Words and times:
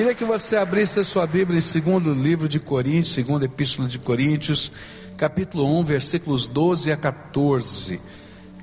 Queria 0.00 0.14
que 0.14 0.24
você 0.24 0.56
abrisse 0.56 0.98
a 0.98 1.04
sua 1.04 1.26
Bíblia 1.26 1.58
em 1.58 1.60
segundo 1.60 2.14
livro 2.14 2.48
de 2.48 2.58
Coríntios, 2.58 3.12
segundo 3.12 3.44
epístola 3.44 3.86
de 3.86 3.98
Coríntios, 3.98 4.72
capítulo 5.14 5.78
1, 5.78 5.84
versículos 5.84 6.46
12 6.46 6.90
a 6.90 6.96
14. 6.96 8.00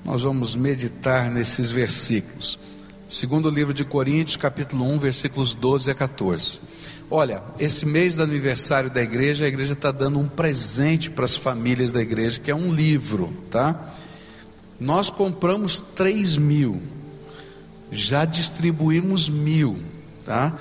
Nós 0.03 0.23
vamos 0.23 0.55
meditar 0.55 1.29
nesses 1.29 1.69
versículos. 1.69 2.57
Segundo 3.07 3.51
livro 3.51 3.71
de 3.71 3.85
Coríntios, 3.85 4.35
capítulo 4.35 4.83
1, 4.85 4.97
versículos 4.97 5.53
12 5.53 5.91
a 5.91 5.93
14. 5.93 6.59
Olha, 7.07 7.43
esse 7.59 7.85
mês 7.85 8.15
do 8.15 8.23
aniversário 8.23 8.89
da 8.89 9.03
igreja, 9.03 9.45
a 9.45 9.47
igreja 9.47 9.73
está 9.73 9.91
dando 9.91 10.17
um 10.17 10.27
presente 10.27 11.11
para 11.11 11.25
as 11.25 11.35
famílias 11.35 11.91
da 11.91 12.01
igreja, 12.01 12.39
que 12.39 12.49
é 12.49 12.55
um 12.55 12.73
livro, 12.73 13.31
tá? 13.51 13.93
Nós 14.79 15.11
compramos 15.11 15.81
3 15.95 16.35
mil, 16.35 16.81
já 17.91 18.25
distribuímos 18.25 19.29
mil, 19.29 19.77
tá? 20.25 20.57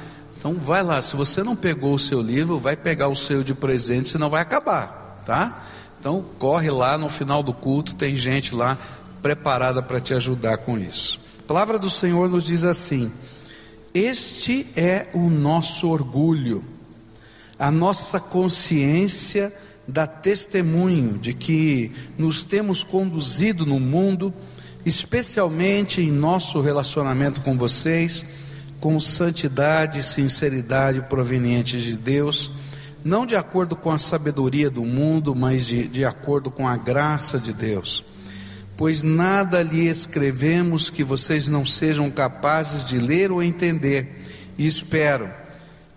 Então 0.47 0.61
vai 0.61 0.81
lá, 0.81 1.03
se 1.03 1.17
você 1.17 1.43
não 1.43 1.57
pegou 1.57 1.93
o 1.93 1.99
seu 1.99 2.23
livro, 2.23 2.57
vai 2.57 2.77
pegar 2.77 3.09
o 3.09 3.17
seu 3.17 3.43
de 3.43 3.53
presente, 3.53 4.11
senão 4.11 4.31
vai 4.31 4.41
acabar, 4.41 5.21
tá? 5.27 5.67
Então 5.99 6.25
corre 6.39 6.71
lá 6.71 6.97
no 6.97 7.09
final 7.09 7.43
do 7.43 7.53
culto, 7.53 7.97
tem 7.97 8.15
gente 8.15 8.55
lá 8.55 8.79
preparada 9.21 9.83
para 9.83 10.01
te 10.01 10.15
ajudar 10.15 10.59
com 10.59 10.79
isso. 10.79 11.19
A 11.41 11.43
palavra 11.49 11.81
do 11.81 11.91
Senhor 11.91 12.29
nos 12.29 12.45
diz 12.45 12.63
assim: 12.63 13.11
Este 13.93 14.69
é 14.77 15.09
o 15.13 15.29
nosso 15.29 15.89
orgulho, 15.89 16.65
a 17.59 17.73
nossa 17.73 18.21
consciência 18.21 19.53
dá 19.89 20.07
testemunho 20.07 21.19
de 21.19 21.35
que 21.35 21.91
nos 22.17 22.45
temos 22.45 22.85
conduzido 22.85 23.67
no 23.67 23.81
mundo, 23.81 24.33
especialmente 24.85 26.01
em 26.01 26.13
nosso 26.13 26.61
relacionamento 26.61 27.41
com 27.41 27.59
vocês 27.59 28.25
com 28.81 28.99
santidade 29.01 30.01
e 30.01 30.03
sinceridade 30.03 31.03
provenientes 31.03 31.83
de 31.83 31.97
Deus, 31.97 32.51
não 33.05 33.25
de 33.25 33.37
acordo 33.37 33.77
com 33.77 33.91
a 33.91 33.99
sabedoria 33.99 34.69
do 34.69 34.85
mundo, 34.85 35.35
mas 35.35 35.65
de, 35.65 35.87
de 35.87 36.05
acordo 36.05 36.51
com 36.51 36.67
a 36.67 36.77
graça 36.77 37.39
de 37.39 37.53
Deus. 37.53 38.05
Pois 38.77 39.03
nada 39.03 39.63
lhe 39.63 39.87
escrevemos 39.89 40.91
que 40.91 41.03
vocês 41.03 41.49
não 41.49 41.65
sejam 41.65 42.11
capazes 42.11 42.87
de 42.87 42.99
ler 42.99 43.31
ou 43.31 43.43
entender, 43.43 44.25
e 44.59 44.67
espero 44.67 45.31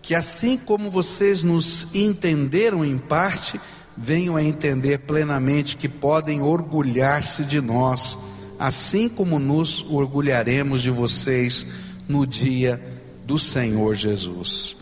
que 0.02 0.16
assim 0.16 0.58
como 0.58 0.90
vocês 0.90 1.44
nos 1.44 1.88
entenderam 1.94 2.86
em 2.86 2.98
parte, 2.98 3.60
venham 3.98 4.36
a 4.36 4.44
entender 4.44 5.00
plenamente 5.00 5.76
que 5.76 5.90
podem 5.90 6.42
orgulhar-se 6.42 7.44
de 7.44 7.60
nós, 7.60 8.18
assim 8.58 9.10
como 9.10 9.38
nos 9.38 9.86
orgulharemos 9.90 10.82
de 10.82 10.90
vocês 10.90 11.68
no 12.10 12.26
dia 12.26 12.84
do 13.26 13.38
Senhor 13.38 13.94
Jesus. 13.94 14.76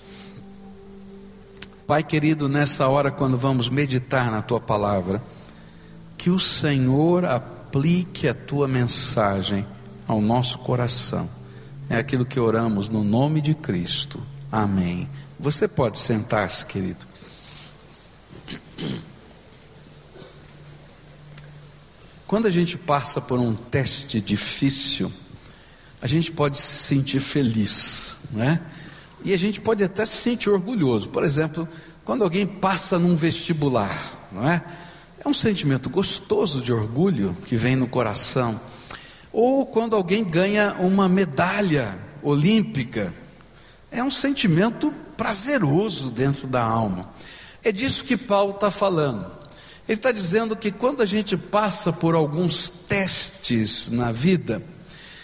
Pai 1.85 2.01
querido, 2.01 2.47
nessa 2.47 2.87
hora, 2.87 3.11
quando 3.11 3.37
vamos 3.37 3.69
meditar 3.69 4.31
na 4.31 4.41
tua 4.41 4.59
palavra, 4.59 5.21
que 6.17 6.29
o 6.29 6.39
Senhor 6.39 7.25
aplique 7.25 8.27
a 8.27 8.33
tua 8.33 8.67
mensagem 8.67 9.65
ao 10.07 10.21
nosso 10.21 10.59
coração. 10.59 11.29
É 11.89 11.97
aquilo 11.97 12.25
que 12.25 12.39
oramos 12.39 12.89
no 12.89 13.03
nome 13.03 13.41
de 13.41 13.53
Cristo. 13.53 14.21
Amém. 14.51 15.09
Você 15.39 15.67
pode 15.67 15.99
sentar-se, 15.99 16.65
querido. 16.65 17.05
Quando 22.25 22.45
a 22.47 22.49
gente 22.49 22.77
passa 22.77 23.21
por 23.21 23.39
um 23.39 23.53
teste 23.53 24.19
difícil, 24.19 25.11
a 26.01 26.07
gente 26.07 26.31
pode 26.31 26.57
se 26.57 26.83
sentir 26.83 27.19
feliz, 27.19 28.17
não 28.31 28.43
é? 28.43 28.61
E 29.23 29.33
a 29.33 29.37
gente 29.37 29.59
pode 29.59 29.83
até 29.83 30.05
se 30.05 30.17
sentir 30.17 30.49
orgulhoso. 30.49 31.09
Por 31.09 31.23
exemplo, 31.23 31.67
quando 32.05 32.23
alguém 32.23 32.45
passa 32.45 32.99
num 32.99 33.15
vestibular, 33.15 34.29
não 34.31 34.47
é? 34.47 34.63
É 35.23 35.27
um 35.27 35.33
sentimento 35.33 35.89
gostoso 35.89 36.61
de 36.61 36.71
orgulho 36.71 37.35
que 37.45 37.55
vem 37.55 37.75
no 37.75 37.87
coração. 37.87 38.59
Ou 39.33 39.65
quando 39.65 39.95
alguém 39.95 40.23
ganha 40.23 40.75
uma 40.79 41.09
medalha 41.09 41.97
olímpica, 42.21 43.13
é 43.91 44.03
um 44.03 44.11
sentimento 44.11 44.93
prazeroso 45.17 46.11
dentro 46.11 46.47
da 46.47 46.61
alma. 46.61 47.09
É 47.63 47.71
disso 47.71 48.05
que 48.05 48.15
Paulo 48.15 48.53
está 48.53 48.69
falando. 48.69 49.29
Ele 49.87 49.97
está 49.97 50.11
dizendo 50.11 50.55
que 50.55 50.71
quando 50.71 51.01
a 51.01 51.05
gente 51.05 51.35
passa 51.35 51.91
por 51.91 52.13
alguns 52.13 52.69
testes 52.69 53.89
na 53.89 54.11
vida, 54.11 54.61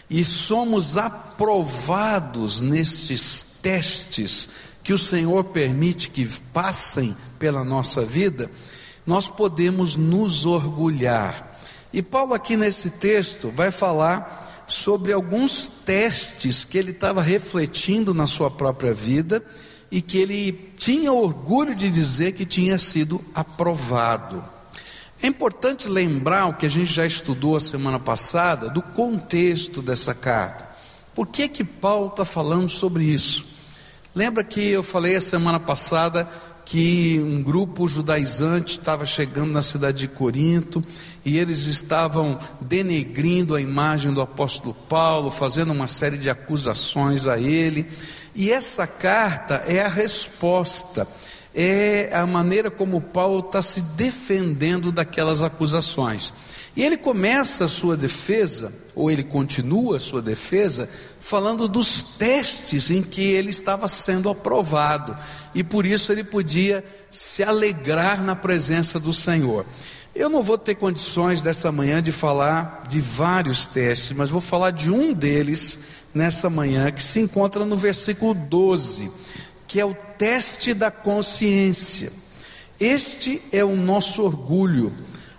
e 0.09 0.23
somos 0.23 0.97
aprovados 0.97 2.61
nesses 2.61 3.47
testes 3.61 4.49
que 4.83 4.93
o 4.93 4.97
Senhor 4.97 5.45
permite 5.45 6.09
que 6.09 6.27
passem 6.51 7.15
pela 7.39 7.63
nossa 7.63 8.05
vida, 8.05 8.51
nós 9.05 9.27
podemos 9.29 9.95
nos 9.95 10.45
orgulhar. 10.45 11.57
E 11.91 12.01
Paulo, 12.01 12.33
aqui 12.33 12.57
nesse 12.57 12.89
texto, 12.89 13.51
vai 13.51 13.71
falar 13.71 14.65
sobre 14.67 15.13
alguns 15.13 15.67
testes 15.67 16.63
que 16.63 16.77
ele 16.77 16.91
estava 16.91 17.21
refletindo 17.21 18.13
na 18.13 18.27
sua 18.27 18.49
própria 18.49 18.93
vida 18.93 19.43
e 19.91 20.01
que 20.01 20.17
ele 20.17 20.73
tinha 20.77 21.13
orgulho 21.13 21.75
de 21.75 21.89
dizer 21.89 22.33
que 22.33 22.45
tinha 22.45 22.77
sido 22.77 23.23
aprovado. 23.33 24.43
É 25.23 25.27
importante 25.27 25.87
lembrar 25.87 26.47
o 26.47 26.53
que 26.53 26.65
a 26.65 26.69
gente 26.69 26.91
já 26.91 27.05
estudou 27.05 27.55
a 27.55 27.61
semana 27.61 27.97
passada, 27.97 28.67
do 28.69 28.81
contexto 28.81 29.81
dessa 29.81 30.13
carta. 30.13 30.67
Por 31.15 31.27
que 31.27 31.47
que 31.47 31.63
Paulo 31.63 32.07
está 32.07 32.25
falando 32.25 32.67
sobre 32.67 33.05
isso? 33.05 33.45
Lembra 34.13 34.43
que 34.43 34.59
eu 34.59 34.83
falei 34.83 35.15
a 35.15 35.21
semana 35.21 35.61
passada 35.61 36.27
que 36.65 37.21
um 37.23 37.41
grupo 37.41 37.87
judaizante 37.87 38.77
estava 38.77 39.05
chegando 39.05 39.53
na 39.53 39.61
cidade 39.61 39.99
de 39.99 40.07
Corinto 40.09 40.83
e 41.23 41.37
eles 41.37 41.67
estavam 41.67 42.37
denegrindo 42.59 43.55
a 43.55 43.61
imagem 43.61 44.11
do 44.13 44.19
apóstolo 44.19 44.73
Paulo, 44.73 45.31
fazendo 45.31 45.71
uma 45.71 45.87
série 45.87 46.17
de 46.17 46.29
acusações 46.29 47.27
a 47.27 47.39
ele. 47.39 47.89
E 48.35 48.51
essa 48.51 48.85
carta 48.85 49.63
é 49.67 49.85
a 49.85 49.87
resposta 49.87 51.07
é 51.53 52.09
a 52.15 52.25
maneira 52.25 52.71
como 52.71 52.99
Paulo 52.99 53.39
está 53.39 53.61
se 53.61 53.81
defendendo 53.81 54.91
daquelas 54.91 55.43
acusações. 55.43 56.33
E 56.75 56.83
ele 56.83 56.97
começa 56.97 57.65
a 57.65 57.67
sua 57.67 57.95
defesa, 57.95 58.73
ou 58.95 59.11
ele 59.11 59.23
continua 59.23 59.97
a 59.97 59.99
sua 59.99 60.21
defesa, 60.21 60.89
falando 61.19 61.67
dos 61.67 62.01
testes 62.01 62.89
em 62.89 63.03
que 63.03 63.21
ele 63.21 63.51
estava 63.51 63.87
sendo 63.87 64.29
aprovado, 64.29 65.15
e 65.53 65.63
por 65.63 65.85
isso 65.85 66.11
ele 66.11 66.23
podia 66.23 66.83
se 67.11 67.43
alegrar 67.43 68.23
na 68.23 68.35
presença 68.35 68.99
do 68.99 69.13
Senhor. 69.13 69.65
Eu 70.15 70.29
não 70.29 70.41
vou 70.41 70.57
ter 70.57 70.75
condições 70.75 71.41
dessa 71.41 71.71
manhã 71.71 72.01
de 72.01 72.11
falar 72.11 72.83
de 72.89 72.99
vários 72.99 73.67
testes, 73.67 74.15
mas 74.15 74.31
vou 74.31 74.41
falar 74.41 74.71
de 74.71 74.91
um 74.91 75.13
deles 75.13 75.77
nessa 76.13 76.49
manhã, 76.49 76.91
que 76.91 77.01
se 77.01 77.19
encontra 77.19 77.65
no 77.65 77.77
versículo 77.77 78.33
12 78.33 79.11
que 79.73 79.79
é 79.79 79.85
o 79.85 79.95
teste 79.95 80.71
da 80.71 80.91
consciência. 80.91 82.11
Este 82.79 83.41
é 83.51 83.63
o 83.63 83.75
nosso 83.75 84.21
orgulho. 84.21 84.93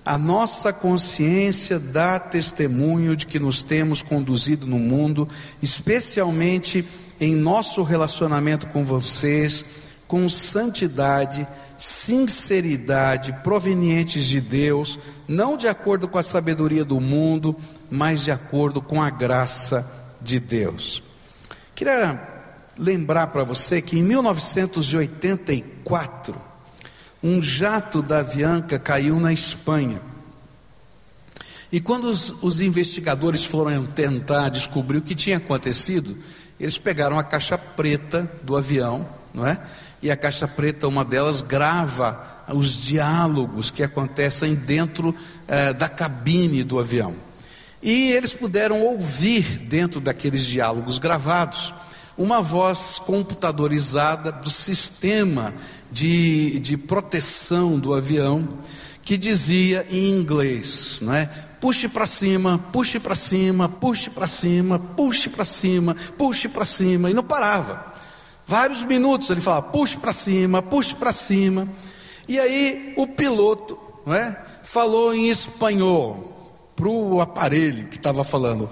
A 0.05 0.19
nossa 0.19 0.73
consciência 0.73 1.79
dá 1.79 2.19
testemunho 2.19 3.15
de 3.15 3.29
que 3.29 3.39
nos 3.39 3.63
temos 3.63 4.03
conduzido 4.03 4.67
no 4.67 4.77
mundo, 4.77 5.29
especialmente 5.63 6.85
em 7.21 7.33
nosso 7.33 7.85
relacionamento 7.85 8.67
com 8.67 8.85
vocês, 8.85 9.65
com 10.09 10.29
santidade, 10.29 11.47
sinceridade 11.79 13.33
provenientes 13.45 14.25
de 14.25 14.41
Deus, 14.41 14.99
não 15.29 15.57
de 15.57 15.69
acordo 15.69 16.09
com 16.09 16.19
a 16.19 16.25
sabedoria 16.25 16.85
do 16.85 17.01
mundo, 17.01 17.55
mas 17.89 18.25
de 18.25 18.33
acordo 18.33 18.83
com 18.83 19.01
a 19.01 19.11
graça 19.11 19.89
de 20.21 20.41
Deus. 20.41 21.05
Queria 21.73 22.34
lembrar 22.79 23.29
para 23.29 23.45
você 23.45 23.81
que 23.81 23.99
em 23.99 24.03
1984, 24.03 26.37
um 27.23 27.41
jato 27.41 28.03
da 28.03 28.19
Avianca 28.19 28.79
caiu 28.79 29.19
na 29.19 29.33
Espanha. 29.33 30.03
E 31.73 31.81
quando 31.81 32.05
os, 32.05 32.43
os, 32.43 32.61
investigadores 32.61 33.45
foram 33.45 33.87
tentar 33.87 34.49
descobrir 34.49 34.99
o 34.99 35.03
que 35.03 35.15
tinha 35.15 35.39
acontecido, 35.39 36.17
eles 36.61 36.79
pegaram 36.79 37.19
a 37.19 37.25
caixa 37.25 37.59
preta 37.59 38.31
do 38.43 38.57
avião, 38.57 39.09
não 39.33 39.47
é? 39.47 39.61
E 40.01 40.11
a 40.11 40.17
caixa 40.17 40.47
preta, 40.47 40.87
uma 40.87 41.05
delas, 41.05 41.41
grava 41.41 42.45
os 42.49 42.83
diálogos 42.83 43.71
que 43.71 43.83
acontecem 43.83 44.55
dentro 44.55 45.15
eh, 45.49 45.73
da 45.73 45.89
cabine 45.89 46.63
do 46.63 46.79
avião. 46.79 47.17
E 47.83 48.13
eles 48.13 48.33
puderam 48.33 48.83
ouvir 48.83 49.59
dentro 49.59 50.01
daqueles 50.01 50.47
diálogos 50.47 50.99
gravados 50.99 51.75
uma 52.17 52.41
voz 52.41 52.99
computadorizada 52.99 54.31
do 54.31 54.49
sistema 54.51 55.53
de, 55.91 56.59
de 56.61 56.77
proteção 56.77 57.79
do 57.79 57.93
avião 57.93 58.49
que 59.03 59.19
dizia 59.19 59.87
em 59.91 60.11
inglês, 60.11 61.01
não 61.03 61.15
é? 61.15 61.27
Puxe 61.61 61.89
para 61.89 62.07
cima, 62.07 62.59
puxe 62.73 62.99
para 62.99 63.15
cima, 63.15 63.69
puxe 63.69 64.11
para 64.11 64.27
cima, 64.27 64.79
puxe 64.79 65.29
para 65.29 65.45
cima, 65.45 65.97
puxe 66.17 66.49
para 66.49 66.65
cima 66.65 67.11
e 67.11 67.15
não 67.15 67.23
parava. 67.23 67.93
Vários 68.47 68.83
minutos 68.83 69.31
ele 69.31 69.41
fala, 69.41 69.63
puxe 69.63 69.97
para 69.97 70.13
cima, 70.13 70.63
puxe 70.63 70.95
para 70.95 71.13
cima. 71.13 71.69
E 72.29 72.39
aí 72.39 72.95
o 72.97 73.07
piloto 73.07 73.79
não 74.07 74.15
é, 74.15 74.39
falou 74.63 75.15
em 75.15 75.29
espanhol 75.29 76.35
para 76.77 76.89
o 76.89 77.21
aparelho 77.21 77.89
que 77.89 77.97
estava 77.97 78.25
falando: 78.25 78.69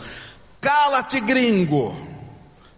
cala-te, 0.61 1.21
gringo! 1.21 2.12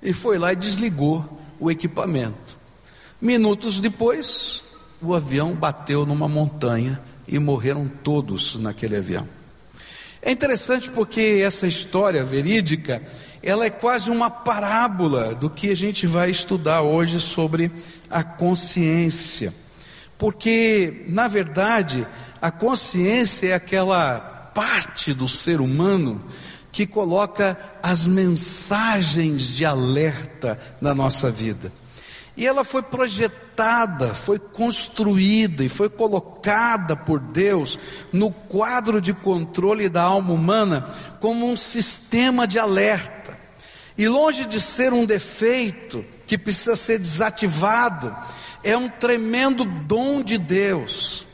E 0.04 0.12
foi 0.12 0.38
lá 0.38 0.52
e 0.52 0.56
desligou 0.56 1.26
o 1.58 1.70
equipamento. 1.70 2.58
Minutos 3.20 3.80
depois, 3.80 4.62
o 5.00 5.14
avião 5.14 5.54
bateu 5.54 6.04
numa 6.04 6.28
montanha 6.28 7.00
e 7.26 7.38
morreram 7.38 7.90
todos 8.02 8.56
naquele 8.56 8.96
avião. 8.96 9.26
É 10.20 10.30
interessante 10.30 10.90
porque 10.90 11.42
essa 11.44 11.66
história 11.66 12.24
verídica, 12.24 13.02
ela 13.42 13.64
é 13.64 13.70
quase 13.70 14.10
uma 14.10 14.30
parábola 14.30 15.34
do 15.34 15.50
que 15.50 15.70
a 15.70 15.76
gente 15.76 16.06
vai 16.06 16.30
estudar 16.30 16.82
hoje 16.82 17.20
sobre 17.20 17.70
a 18.10 18.22
consciência. 18.22 19.52
Porque, 20.16 21.04
na 21.08 21.28
verdade, 21.28 22.06
a 22.40 22.50
consciência 22.50 23.48
é 23.48 23.52
aquela 23.54 24.18
parte 24.54 25.12
do 25.12 25.28
ser 25.28 25.60
humano 25.60 26.22
que 26.74 26.88
coloca 26.88 27.56
as 27.80 28.04
mensagens 28.04 29.42
de 29.42 29.64
alerta 29.64 30.58
na 30.80 30.92
nossa 30.92 31.30
vida. 31.30 31.72
E 32.36 32.44
ela 32.44 32.64
foi 32.64 32.82
projetada, 32.82 34.12
foi 34.12 34.40
construída 34.40 35.62
e 35.62 35.68
foi 35.68 35.88
colocada 35.88 36.96
por 36.96 37.20
Deus 37.20 37.78
no 38.12 38.32
quadro 38.32 39.00
de 39.00 39.12
controle 39.12 39.88
da 39.88 40.02
alma 40.02 40.32
humana 40.32 40.92
como 41.20 41.48
um 41.48 41.56
sistema 41.56 42.44
de 42.44 42.58
alerta. 42.58 43.38
E 43.96 44.08
longe 44.08 44.44
de 44.44 44.60
ser 44.60 44.92
um 44.92 45.06
defeito 45.06 46.04
que 46.26 46.36
precisa 46.36 46.74
ser 46.74 46.98
desativado, 46.98 48.12
é 48.64 48.76
um 48.76 48.88
tremendo 48.88 49.64
dom 49.64 50.24
de 50.24 50.38
Deus, 50.38 51.24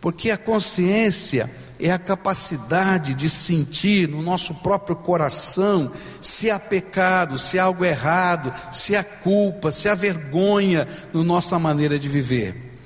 porque 0.00 0.30
a 0.30 0.38
consciência 0.38 1.50
é 1.78 1.90
a 1.90 1.98
capacidade 1.98 3.14
de 3.14 3.28
sentir 3.28 4.08
no 4.08 4.22
nosso 4.22 4.54
próprio 4.56 4.96
coração 4.96 5.92
se 6.20 6.50
há 6.50 6.58
pecado, 6.58 7.38
se 7.38 7.58
há 7.58 7.64
algo 7.64 7.84
errado, 7.84 8.52
se 8.72 8.96
há 8.96 9.04
culpa, 9.04 9.70
se 9.70 9.88
há 9.88 9.94
vergonha 9.94 10.88
na 11.12 11.22
nossa 11.22 11.58
maneira 11.58 11.98
de 11.98 12.08
viver. 12.08 12.78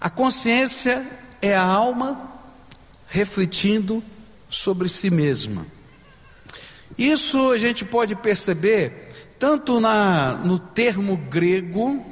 A 0.00 0.08
consciência 0.08 1.06
é 1.40 1.54
a 1.54 1.62
alma 1.62 2.30
refletindo 3.08 4.02
sobre 4.48 4.88
si 4.88 5.10
mesma. 5.10 5.66
Isso 6.96 7.50
a 7.50 7.58
gente 7.58 7.84
pode 7.84 8.14
perceber 8.14 9.10
tanto 9.38 9.80
na, 9.80 10.32
no 10.36 10.58
termo 10.58 11.16
grego 11.16 12.04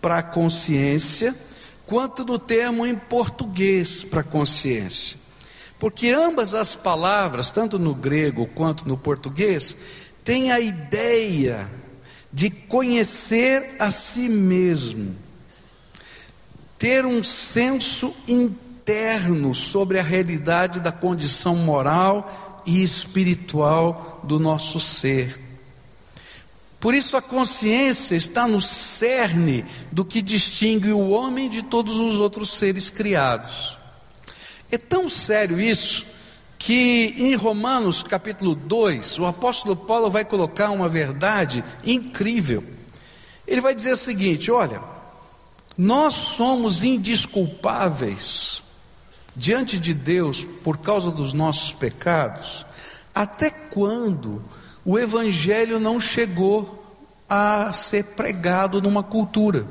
para 0.00 0.22
consciência, 0.22 1.34
quanto 1.86 2.24
no 2.24 2.38
termo 2.38 2.86
em 2.86 2.94
português 2.94 4.04
para 4.04 4.22
consciência. 4.22 5.25
Porque 5.78 6.08
ambas 6.08 6.54
as 6.54 6.74
palavras, 6.74 7.50
tanto 7.50 7.78
no 7.78 7.94
grego 7.94 8.46
quanto 8.46 8.88
no 8.88 8.96
português, 8.96 9.76
têm 10.24 10.50
a 10.50 10.58
ideia 10.58 11.70
de 12.32 12.50
conhecer 12.50 13.76
a 13.78 13.90
si 13.90 14.28
mesmo, 14.28 15.14
ter 16.78 17.06
um 17.06 17.22
senso 17.22 18.14
interno 18.26 19.54
sobre 19.54 19.98
a 19.98 20.02
realidade 20.02 20.80
da 20.80 20.92
condição 20.92 21.56
moral 21.56 22.62
e 22.66 22.82
espiritual 22.82 24.20
do 24.24 24.38
nosso 24.38 24.80
ser. 24.80 25.40
Por 26.80 26.94
isso 26.94 27.16
a 27.16 27.22
consciência 27.22 28.14
está 28.14 28.46
no 28.46 28.60
cerne 28.60 29.64
do 29.90 30.04
que 30.04 30.20
distingue 30.20 30.92
o 30.92 31.08
homem 31.08 31.48
de 31.48 31.62
todos 31.62 31.98
os 31.98 32.18
outros 32.18 32.52
seres 32.52 32.90
criados. 32.90 33.75
É 34.70 34.78
tão 34.78 35.08
sério 35.08 35.60
isso 35.60 36.06
que 36.58 37.14
em 37.18 37.34
Romanos 37.34 38.02
capítulo 38.02 38.54
2, 38.54 39.18
o 39.18 39.26
apóstolo 39.26 39.76
Paulo 39.76 40.10
vai 40.10 40.24
colocar 40.24 40.70
uma 40.70 40.88
verdade 40.88 41.62
incrível. 41.84 42.64
Ele 43.46 43.60
vai 43.60 43.74
dizer 43.74 43.92
o 43.92 43.96
seguinte: 43.96 44.50
olha, 44.50 44.82
nós 45.76 46.14
somos 46.14 46.82
indisculpáveis 46.82 48.62
diante 49.36 49.78
de 49.78 49.92
Deus 49.92 50.44
por 50.64 50.78
causa 50.78 51.10
dos 51.10 51.32
nossos 51.32 51.72
pecados, 51.72 52.64
até 53.14 53.50
quando 53.50 54.42
o 54.84 54.98
evangelho 54.98 55.78
não 55.78 56.00
chegou 56.00 56.82
a 57.28 57.72
ser 57.72 58.04
pregado 58.14 58.80
numa 58.80 59.02
cultura. 59.02 59.66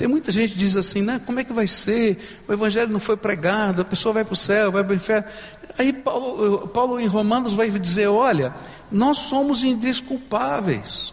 Tem 0.00 0.08
muita 0.08 0.32
gente 0.32 0.54
que 0.54 0.58
diz 0.58 0.78
assim, 0.78 1.02
né? 1.02 1.20
Como 1.26 1.40
é 1.40 1.44
que 1.44 1.52
vai 1.52 1.66
ser? 1.66 2.16
O 2.48 2.52
evangelho 2.54 2.90
não 2.90 2.98
foi 2.98 3.18
pregado, 3.18 3.82
a 3.82 3.84
pessoa 3.84 4.14
vai 4.14 4.24
para 4.24 4.32
o 4.32 4.36
céu, 4.36 4.72
vai 4.72 4.82
para 4.82 4.94
o 4.94 4.96
inferno. 4.96 5.28
Aí 5.76 5.92
Paulo, 5.92 6.68
Paulo 6.68 6.98
em 6.98 7.06
Romanos 7.06 7.52
vai 7.52 7.68
dizer: 7.68 8.06
olha, 8.06 8.54
nós 8.90 9.18
somos 9.18 9.62
indesculpáveis. 9.62 11.12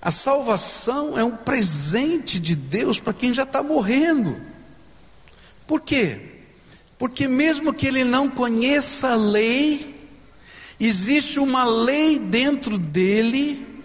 A 0.00 0.12
salvação 0.12 1.18
é 1.18 1.24
um 1.24 1.32
presente 1.32 2.38
de 2.38 2.54
Deus 2.54 3.00
para 3.00 3.12
quem 3.12 3.34
já 3.34 3.42
está 3.42 3.60
morrendo. 3.60 4.40
Por 5.66 5.80
quê? 5.80 6.44
Porque 6.96 7.26
mesmo 7.26 7.74
que 7.74 7.88
ele 7.88 8.04
não 8.04 8.30
conheça 8.30 9.14
a 9.14 9.16
lei, 9.16 10.14
existe 10.78 11.40
uma 11.40 11.64
lei 11.64 12.20
dentro 12.20 12.78
dele 12.78 13.82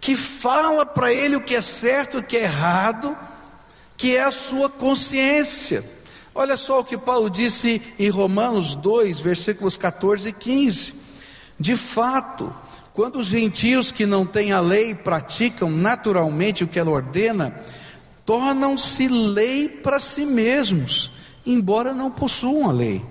que 0.00 0.16
fala 0.16 0.84
para 0.84 1.12
ele 1.12 1.36
o 1.36 1.40
que 1.40 1.54
é 1.54 1.60
certo 1.60 2.16
e 2.16 2.20
o 2.20 2.24
que 2.24 2.36
é 2.36 2.42
errado, 2.42 3.16
que 3.98 4.16
é 4.16 4.22
a 4.22 4.32
sua 4.32 4.70
consciência. 4.70 5.84
Olha 6.32 6.56
só 6.56 6.78
o 6.78 6.84
que 6.84 6.96
Paulo 6.96 7.28
disse 7.28 7.82
em 7.98 8.08
Romanos 8.08 8.76
2, 8.76 9.18
versículos 9.18 9.76
14 9.76 10.28
e 10.28 10.32
15. 10.32 10.94
De 11.58 11.76
fato, 11.76 12.54
quando 12.94 13.18
os 13.18 13.26
gentios 13.26 13.90
que 13.90 14.06
não 14.06 14.24
têm 14.24 14.52
a 14.52 14.60
lei 14.60 14.94
praticam 14.94 15.68
naturalmente 15.68 16.62
o 16.62 16.68
que 16.68 16.78
ela 16.78 16.92
ordena, 16.92 17.60
tornam-se 18.24 19.08
lei 19.08 19.68
para 19.68 19.98
si 19.98 20.24
mesmos, 20.24 21.10
embora 21.44 21.92
não 21.92 22.08
possuam 22.08 22.70
a 22.70 22.72
lei, 22.72 23.04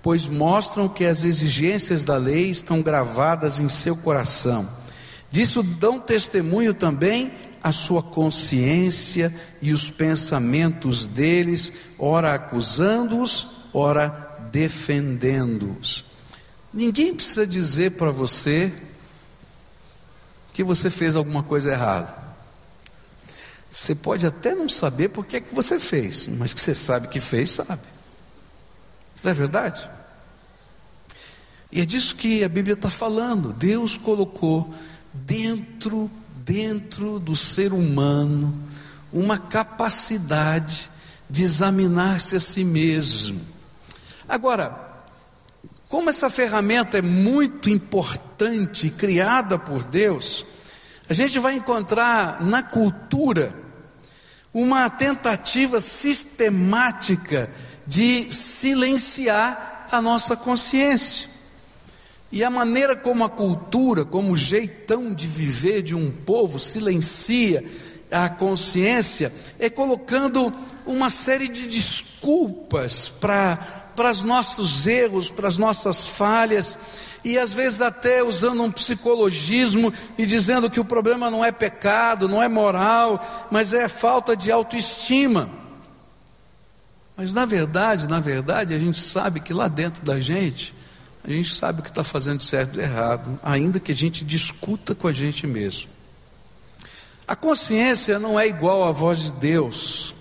pois 0.00 0.28
mostram 0.28 0.88
que 0.88 1.04
as 1.04 1.24
exigências 1.24 2.04
da 2.04 2.16
lei 2.16 2.50
estão 2.50 2.82
gravadas 2.82 3.58
em 3.58 3.68
seu 3.68 3.96
coração. 3.96 4.68
Disso 5.28 5.62
dão 5.62 5.98
testemunho 5.98 6.72
também 6.72 7.32
a 7.62 7.72
sua 7.72 8.02
consciência 8.02 9.34
e 9.60 9.72
os 9.72 9.90
pensamentos 9.90 11.06
deles, 11.06 11.72
ora 11.98 12.34
acusando-os, 12.34 13.48
ora 13.72 14.08
defendendo-os. 14.50 16.04
Ninguém 16.72 17.14
precisa 17.14 17.46
dizer 17.46 17.92
para 17.92 18.10
você 18.10 18.72
que 20.52 20.64
você 20.64 20.88
fez 20.88 21.16
alguma 21.16 21.42
coisa 21.42 21.72
errada. 21.72 22.18
Você 23.70 23.94
pode 23.94 24.26
até 24.26 24.54
não 24.54 24.68
saber 24.68 25.10
por 25.10 25.26
que 25.26 25.36
é 25.36 25.40
que 25.40 25.54
você 25.54 25.78
fez, 25.78 26.26
mas 26.26 26.52
que 26.52 26.60
você 26.60 26.74
sabe 26.74 27.08
que 27.08 27.20
fez, 27.20 27.50
sabe. 27.50 27.82
Não 29.22 29.30
é 29.30 29.34
verdade? 29.34 29.88
E 31.70 31.80
é 31.80 31.86
disso 31.86 32.16
que 32.16 32.42
a 32.42 32.48
Bíblia 32.48 32.74
está 32.74 32.90
falando. 32.90 33.52
Deus 33.52 33.96
colocou 33.96 34.74
dentro 35.12 36.10
dentro 36.44 37.18
do 37.18 37.36
ser 37.36 37.72
humano 37.72 38.54
uma 39.12 39.38
capacidade 39.38 40.90
de 41.28 41.42
examinar-se 41.42 42.36
a 42.36 42.40
si 42.40 42.64
mesmo. 42.64 43.40
Agora, 44.28 44.90
como 45.88 46.10
essa 46.10 46.30
ferramenta 46.30 46.98
é 46.98 47.02
muito 47.02 47.68
importante, 47.68 48.90
criada 48.90 49.58
por 49.58 49.84
Deus, 49.84 50.44
a 51.08 51.14
gente 51.14 51.38
vai 51.38 51.54
encontrar 51.56 52.40
na 52.40 52.62
cultura 52.62 53.54
uma 54.52 54.88
tentativa 54.90 55.80
sistemática 55.80 57.50
de 57.86 58.32
silenciar 58.32 59.88
a 59.90 60.00
nossa 60.00 60.36
consciência. 60.36 61.29
E 62.32 62.44
a 62.44 62.50
maneira 62.50 62.94
como 62.94 63.24
a 63.24 63.28
cultura, 63.28 64.04
como 64.04 64.32
o 64.32 64.36
jeitão 64.36 65.12
de 65.12 65.26
viver 65.26 65.82
de 65.82 65.94
um 65.94 66.10
povo 66.10 66.58
silencia 66.58 67.64
a 68.10 68.28
consciência, 68.28 69.32
é 69.58 69.70
colocando 69.70 70.52
uma 70.84 71.10
série 71.10 71.48
de 71.48 71.66
desculpas 71.66 73.08
para 73.08 73.80
para 74.00 74.12
os 74.12 74.24
nossos 74.24 74.86
erros, 74.86 75.28
para 75.28 75.46
as 75.46 75.58
nossas 75.58 76.06
falhas, 76.06 76.78
e 77.22 77.38
às 77.38 77.52
vezes 77.52 77.82
até 77.82 78.22
usando 78.22 78.62
um 78.62 78.70
psicologismo 78.70 79.92
e 80.16 80.24
dizendo 80.24 80.70
que 80.70 80.80
o 80.80 80.84
problema 80.86 81.30
não 81.30 81.44
é 81.44 81.52
pecado, 81.52 82.26
não 82.26 82.42
é 82.42 82.48
moral, 82.48 83.48
mas 83.50 83.74
é 83.74 83.90
falta 83.90 84.34
de 84.34 84.50
autoestima. 84.50 85.50
Mas 87.14 87.34
na 87.34 87.44
verdade, 87.44 88.08
na 88.08 88.20
verdade, 88.20 88.72
a 88.72 88.78
gente 88.78 89.00
sabe 89.00 89.40
que 89.40 89.52
lá 89.52 89.68
dentro 89.68 90.02
da 90.02 90.18
gente 90.18 90.74
a 91.22 91.30
gente 91.30 91.54
sabe 91.54 91.80
o 91.80 91.82
que 91.82 91.90
está 91.90 92.02
fazendo 92.02 92.42
certo 92.42 92.78
e 92.78 92.82
errado, 92.82 93.38
ainda 93.42 93.78
que 93.78 93.92
a 93.92 93.96
gente 93.96 94.24
discuta 94.24 94.94
com 94.94 95.06
a 95.06 95.12
gente 95.12 95.46
mesmo. 95.46 95.90
A 97.28 97.36
consciência 97.36 98.18
não 98.18 98.40
é 98.40 98.48
igual 98.48 98.84
à 98.84 98.90
voz 98.90 99.20
de 99.20 99.32
Deus, 99.32 100.14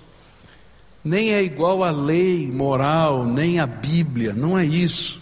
nem 1.03 1.31
é 1.31 1.41
igual 1.41 1.83
à 1.83 1.91
lei 1.91 2.51
moral, 2.51 3.25
nem 3.25 3.59
à 3.59 3.65
Bíblia, 3.65 4.33
não 4.33 4.59
é 4.59 4.65
isso. 4.65 5.21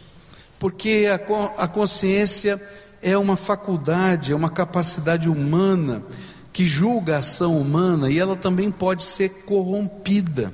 Porque 0.59 1.05
a, 1.09 1.63
a 1.63 1.67
consciência 1.67 2.61
é 3.01 3.17
uma 3.17 3.35
faculdade, 3.35 4.31
é 4.31 4.35
uma 4.35 4.49
capacidade 4.49 5.29
humana 5.29 6.03
que 6.51 6.65
julga 6.65 7.15
a 7.15 7.19
ação 7.19 7.55
humana 7.55 8.09
e 8.09 8.17
ela 8.17 8.35
também 8.35 8.71
pode 8.71 9.03
ser 9.03 9.29
corrompida. 9.45 10.51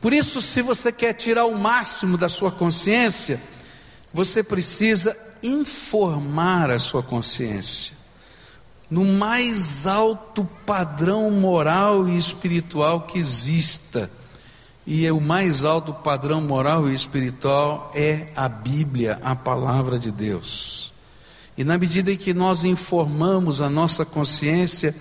Por 0.00 0.12
isso, 0.12 0.40
se 0.40 0.62
você 0.62 0.90
quer 0.90 1.12
tirar 1.12 1.44
o 1.44 1.58
máximo 1.58 2.16
da 2.16 2.28
sua 2.28 2.50
consciência, 2.50 3.38
você 4.14 4.42
precisa 4.42 5.14
informar 5.42 6.70
a 6.70 6.78
sua 6.78 7.02
consciência 7.02 7.94
no 8.90 9.04
mais 9.04 9.88
alto 9.88 10.48
padrão 10.64 11.30
moral 11.30 12.08
e 12.08 12.16
espiritual 12.16 13.00
que 13.00 13.18
exista. 13.18 14.08
E 14.86 15.10
o 15.10 15.20
mais 15.20 15.64
alto 15.64 15.92
padrão 15.92 16.40
moral 16.40 16.88
e 16.88 16.94
espiritual 16.94 17.90
é 17.94 18.28
a 18.36 18.48
Bíblia, 18.48 19.18
a 19.22 19.34
palavra 19.34 19.98
de 19.98 20.12
Deus. 20.12 20.92
E 21.56 21.64
na 21.64 21.76
medida 21.76 22.12
em 22.12 22.16
que 22.16 22.34
nós 22.34 22.64
informamos 22.64 23.60
a 23.60 23.68
nossa 23.68 24.04
consciência 24.04 24.94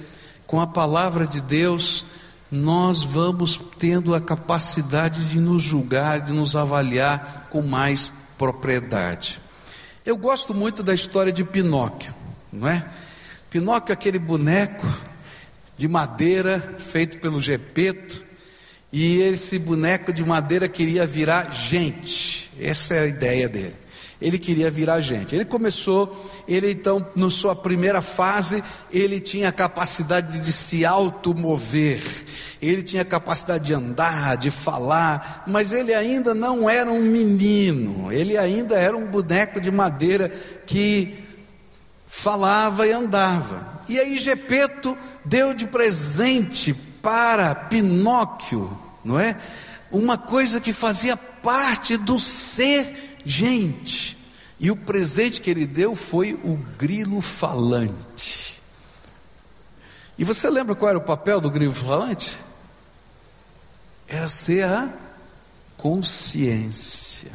com 0.47 0.59
a 0.59 0.65
palavra 0.65 1.27
de 1.27 1.39
Deus, 1.39 2.05
nós 2.49 3.03
vamos 3.03 3.59
tendo 3.77 4.15
a 4.15 4.21
capacidade 4.21 5.25
de 5.25 5.39
nos 5.39 5.61
julgar, 5.61 6.21
de 6.21 6.31
nos 6.31 6.55
avaliar 6.55 7.47
com 7.51 7.61
mais 7.61 8.11
propriedade. 8.43 9.39
Eu 10.05 10.17
gosto 10.17 10.53
muito 10.53 10.83
da 10.83 10.93
história 10.93 11.31
de 11.31 11.45
Pinóquio, 11.45 12.13
não 12.51 12.67
é? 12.67 12.85
Pinóquio 13.49 13.91
é 13.91 13.93
aquele 13.93 14.19
boneco 14.19 14.85
de 15.77 15.87
madeira 15.87 16.59
feito 16.77 17.19
pelo 17.19 17.39
Gepeto, 17.39 18.21
e 18.91 19.21
esse 19.21 19.57
boneco 19.57 20.11
de 20.11 20.25
madeira 20.25 20.67
queria 20.67 21.07
virar 21.07 21.53
gente. 21.53 22.51
Essa 22.59 22.95
é 22.95 22.99
a 22.99 23.05
ideia 23.05 23.47
dele. 23.47 23.75
Ele 24.23 24.39
queria 24.39 24.71
virar 24.71 25.01
gente. 25.01 25.35
Ele 25.35 25.43
começou, 25.43 26.31
ele 26.47 26.71
então, 26.71 27.05
na 27.13 27.29
sua 27.29 27.53
primeira 27.53 28.01
fase, 28.01 28.63
ele 28.89 29.19
tinha 29.19 29.49
a 29.49 29.51
capacidade 29.51 30.39
de 30.39 30.51
se 30.53 30.85
automover, 30.85 32.01
ele 32.61 32.81
tinha 32.81 33.01
a 33.01 33.05
capacidade 33.05 33.65
de 33.65 33.73
andar, 33.73 34.37
de 34.37 34.49
falar, 34.49 35.43
mas 35.45 35.73
ele 35.73 35.93
ainda 35.93 36.33
não 36.33 36.69
era 36.69 36.89
um 36.89 37.01
menino, 37.01 38.11
ele 38.13 38.37
ainda 38.37 38.75
era 38.75 38.95
um 38.95 39.05
boneco 39.05 39.59
de 39.59 39.69
madeira 39.69 40.29
que 40.65 41.15
falava 42.07 42.87
e 42.87 42.93
andava. 42.93 43.81
E 43.89 43.99
aí 43.99 44.17
Gepeto 44.17 44.97
deu 45.25 45.53
de 45.53 45.67
presente 45.67 46.73
para 47.01 47.53
Pinóquio, 47.53 48.71
não 49.03 49.19
é? 49.19 49.35
Uma 49.91 50.17
coisa 50.17 50.61
que 50.61 50.71
fazia 50.71 51.17
parte 51.17 51.97
do 51.97 52.17
ser 52.17 53.12
gente. 53.25 54.17
E 54.59 54.71
o 54.71 54.75
presente 54.75 55.41
que 55.41 55.49
ele 55.49 55.65
deu 55.65 55.95
foi 55.95 56.33
o 56.33 56.57
grilo 56.77 57.19
falante. 57.21 58.61
E 60.17 60.23
você 60.23 60.49
lembra 60.49 60.75
qual 60.75 60.89
era 60.89 60.97
o 60.97 61.01
papel 61.01 61.41
do 61.41 61.49
grilo 61.49 61.73
falante? 61.73 62.37
Era 64.07 64.29
ser 64.29 64.65
a 64.65 64.93
consciência. 65.75 67.31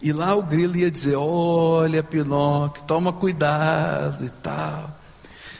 E 0.00 0.12
lá 0.12 0.34
o 0.34 0.42
grilo 0.42 0.76
ia 0.76 0.90
dizer: 0.90 1.16
Olha, 1.16 2.02
Pinóquio, 2.02 2.82
toma 2.84 3.12
cuidado 3.12 4.24
e 4.24 4.30
tal. 4.30 4.98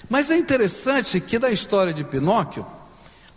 Mas 0.09 0.31
é 0.31 0.37
interessante 0.37 1.21
que 1.21 1.38
da 1.38 1.50
história 1.50 1.93
de 1.93 2.02
Pinóquio, 2.05 2.67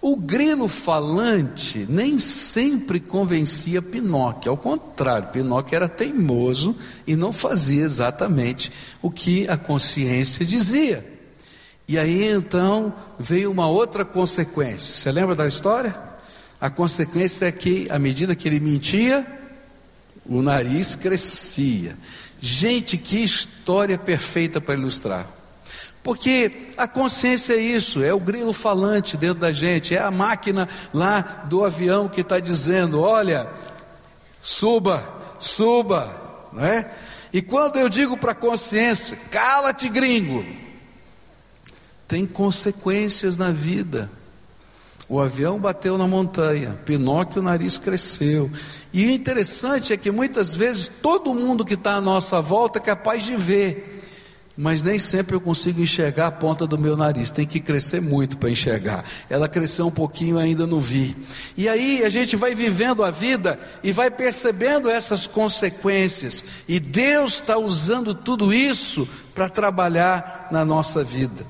o 0.05 0.17
grilo 0.17 0.67
falante 0.67 1.86
nem 1.88 2.19
sempre 2.19 3.00
convencia 3.00 3.81
Pinóquio, 3.81 4.51
ao 4.51 4.57
contrário, 4.57 5.29
Pinóquio 5.29 5.77
era 5.77 5.88
teimoso 5.88 6.75
e 7.07 7.15
não 7.15 7.31
fazia 7.31 7.86
exatamente 7.86 8.69
o 9.01 9.10
que 9.10 9.48
a 9.48 9.55
consciência 9.55 10.45
dizia. 10.45 11.05
E 11.88 11.98
aí 11.98 12.25
então 12.25 12.93
veio 13.17 13.50
uma 13.50 13.69
outra 13.69 14.03
consequência. 14.03 14.93
Você 14.93 15.10
lembra 15.10 15.36
da 15.36 15.48
história? 15.48 15.95
A 16.60 16.69
consequência 16.69 17.45
é 17.45 17.51
que, 17.53 17.88
à 17.89 17.98
medida 17.98 18.36
que 18.36 18.45
ele 18.45 18.60
mentia, 18.60 19.25
o 20.25 20.41
nariz 20.41 20.95
crescia. 20.95 21.98
Gente, 22.41 22.98
que 22.98 23.24
história 23.24 23.98
perfeita 23.98 24.60
para 24.60 24.75
ilustrar. 24.75 25.42
Porque 26.03 26.69
a 26.75 26.86
consciência 26.86 27.53
é 27.53 27.62
isso, 27.62 28.03
é 28.03 28.13
o 28.13 28.19
grilo 28.19 28.51
falante 28.51 29.15
dentro 29.15 29.39
da 29.39 29.53
gente, 29.53 29.95
é 29.95 30.00
a 30.00 30.12
máquina 30.12 30.67
lá 30.93 31.45
do 31.45 31.63
avião 31.63 32.10
que 32.10 32.19
está 32.19 32.41
dizendo: 32.41 33.00
olha, 33.00 33.50
suba, 34.41 35.01
suba, 35.39 36.50
não 36.51 36.63
é? 36.63 36.91
E 37.31 37.41
quando 37.41 37.77
eu 37.77 37.88
digo 37.88 38.17
para 38.17 38.33
a 38.33 38.36
consciência, 38.36 39.17
cala-te, 39.31 39.88
gringo, 39.88 40.45
tem 42.05 42.25
consequências 42.25 43.38
na 43.38 43.50
vida. 43.50 44.12
O 45.07 45.19
avião 45.19 45.60
bateu 45.60 45.98
na 45.98 46.07
montanha, 46.07 46.77
Pinóquio 46.86 47.41
o 47.41 47.43
nariz 47.43 47.77
cresceu. 47.77 48.51
E 48.91 49.05
o 49.05 49.12
interessante 49.12 49.93
é 49.93 49.98
que 49.98 50.12
muitas 50.12 50.53
vezes 50.53 50.88
todo 50.89 51.33
mundo 51.33 51.65
que 51.65 51.74
está 51.74 51.95
à 51.95 52.01
nossa 52.01 52.41
volta 52.41 52.79
é 52.79 52.81
capaz 52.81 53.24
de 53.24 53.36
ver, 53.36 53.92
mas 54.55 54.83
nem 54.83 55.00
sempre 55.00 55.36
eu 55.36 55.41
consigo 55.41 55.81
enxergar 55.81 56.27
a 56.27 56.31
ponta 56.31 56.67
do 56.67 56.77
meu 56.77 56.95
nariz. 56.95 57.31
Tem 57.31 57.45
que 57.45 57.60
crescer 57.60 58.00
muito 58.00 58.38
para 58.38 58.51
enxergar. 58.51 59.03
Ela 59.27 59.50
cresceu 59.50 59.88
um 59.88 59.91
pouquinho, 59.91 60.38
ainda 60.38 60.67
não 60.67 60.79
vi. 60.79 61.15
E 61.57 61.67
aí 61.67 62.03
a 62.03 62.10
gente 62.10 62.36
vai 62.36 62.53
vivendo 62.53 63.03
a 63.03 63.10
vida 63.10 63.60
e 63.83 63.91
vai 63.91 64.12
percebendo 64.12 64.89
essas 64.89 65.25
consequências. 65.25 66.45
E 66.67 66.79
Deus 66.79 67.36
está 67.36 67.57
usando 67.57 68.13
tudo 68.13 68.53
isso 68.53 69.10
para 69.33 69.50
trabalhar 69.50 70.50
na 70.51 70.63
nossa 70.63 71.03
vida. 71.03 71.45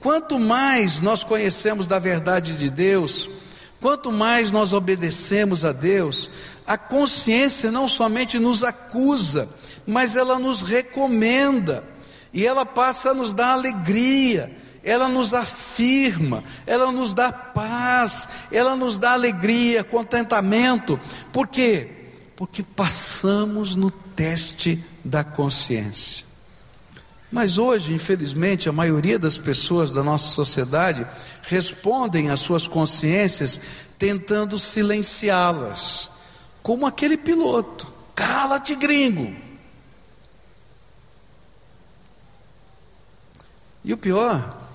Quanto 0.00 0.38
mais 0.38 1.00
nós 1.00 1.22
conhecemos 1.22 1.86
da 1.86 1.98
verdade 1.98 2.56
de 2.56 2.70
Deus, 2.70 3.28
quanto 3.80 4.10
mais 4.10 4.50
nós 4.50 4.72
obedecemos 4.72 5.64
a 5.64 5.72
Deus, 5.72 6.30
a 6.66 6.78
consciência 6.78 7.70
não 7.70 7.86
somente 7.86 8.38
nos 8.38 8.64
acusa, 8.64 9.48
mas 9.86 10.16
ela 10.16 10.38
nos 10.38 10.62
recomenda, 10.62 11.84
e 12.32 12.46
ela 12.46 12.66
passa 12.66 13.10
a 13.10 13.14
nos 13.14 13.32
dar 13.32 13.52
alegria, 13.52 14.54
ela 14.82 15.08
nos 15.08 15.34
afirma, 15.34 16.44
ela 16.66 16.92
nos 16.92 17.12
dá 17.12 17.32
paz, 17.32 18.28
ela 18.52 18.76
nos 18.76 18.98
dá 18.98 19.12
alegria, 19.12 19.82
contentamento, 19.82 20.98
por 21.32 21.48
quê? 21.48 21.88
Porque 22.36 22.62
passamos 22.62 23.74
no 23.74 23.90
teste 23.90 24.84
da 25.04 25.24
consciência. 25.24 26.26
Mas 27.30 27.58
hoje, 27.58 27.92
infelizmente, 27.92 28.68
a 28.68 28.72
maioria 28.72 29.18
das 29.18 29.36
pessoas 29.36 29.92
da 29.92 30.02
nossa 30.02 30.28
sociedade 30.28 31.06
respondem 31.42 32.30
às 32.30 32.40
suas 32.40 32.68
consciências 32.68 33.60
tentando 33.98 34.58
silenciá-las, 34.58 36.10
como 36.62 36.86
aquele 36.86 37.16
piloto: 37.16 37.92
cala-te, 38.14 38.74
gringo. 38.74 39.45
E 43.86 43.92
o 43.92 43.96
pior 43.96 44.68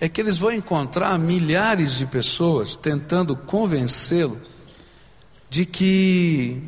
é 0.00 0.08
que 0.08 0.22
eles 0.22 0.38
vão 0.38 0.50
encontrar 0.50 1.18
milhares 1.18 1.98
de 1.98 2.06
pessoas 2.06 2.76
tentando 2.76 3.36
convencê-lo 3.36 4.40
de 5.50 5.66
que 5.66 6.62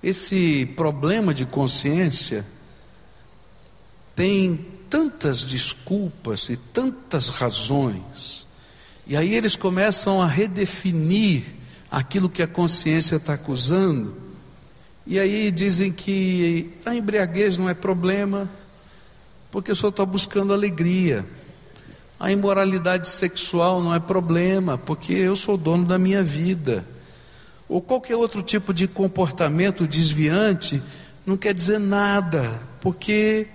esse 0.00 0.64
problema 0.76 1.34
de 1.34 1.44
consciência 1.44 2.46
tem 4.14 4.64
tantas 4.88 5.42
desculpas 5.42 6.48
e 6.48 6.56
tantas 6.56 7.28
razões, 7.28 8.46
e 9.04 9.16
aí 9.16 9.34
eles 9.34 9.56
começam 9.56 10.22
a 10.22 10.28
redefinir 10.28 11.42
aquilo 11.90 12.30
que 12.30 12.40
a 12.40 12.46
consciência 12.46 13.16
está 13.16 13.34
acusando, 13.34 14.14
e 15.04 15.18
aí 15.18 15.50
dizem 15.50 15.92
que 15.92 16.70
a 16.84 16.94
embriaguez 16.94 17.58
não 17.58 17.68
é 17.68 17.74
problema, 17.74 18.48
porque 19.56 19.74
só 19.74 19.88
estou 19.88 20.04
buscando 20.04 20.52
alegria. 20.52 21.26
A 22.20 22.30
imoralidade 22.30 23.08
sexual 23.08 23.82
não 23.82 23.94
é 23.94 23.98
problema, 23.98 24.76
porque 24.76 25.14
eu 25.14 25.34
sou 25.34 25.56
dono 25.56 25.86
da 25.86 25.98
minha 25.98 26.22
vida. 26.22 26.86
Ou 27.66 27.80
qualquer 27.80 28.16
outro 28.16 28.42
tipo 28.42 28.74
de 28.74 28.86
comportamento 28.86 29.86
desviante 29.86 30.82
não 31.24 31.38
quer 31.38 31.54
dizer 31.54 31.80
nada, 31.80 32.60
porque 32.82 33.48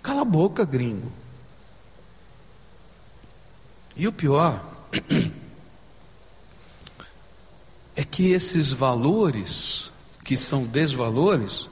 Cala 0.00 0.22
a 0.22 0.24
boca, 0.24 0.64
gringo. 0.64 1.10
E 3.96 4.06
o 4.06 4.12
pior 4.12 4.64
é 7.96 8.04
que 8.04 8.30
esses 8.30 8.72
valores, 8.72 9.90
que 10.22 10.36
são 10.36 10.62
desvalores, 10.62 11.68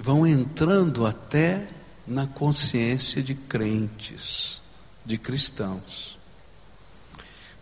vão 0.00 0.26
entrando 0.26 1.04
até 1.04 1.68
na 2.06 2.26
consciência 2.26 3.22
de 3.22 3.34
crentes, 3.34 4.62
de 5.04 5.18
cristãos. 5.18 6.18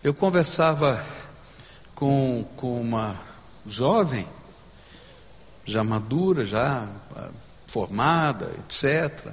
Eu 0.05 0.15
conversava 0.15 1.05
com, 1.95 2.47
com 2.57 2.81
uma 2.81 3.19
jovem, 3.67 4.27
já 5.65 5.83
madura, 5.83 6.45
já 6.45 6.89
ah, 7.17 7.31
formada, 7.67 8.55
etc., 8.61 9.33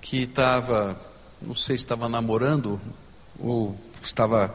que 0.00 0.24
estava, 0.24 1.00
não 1.40 1.54
sei 1.54 1.78
se 1.78 1.84
estava 1.84 2.08
namorando 2.08 2.80
ou 3.38 3.78
estava 4.02 4.54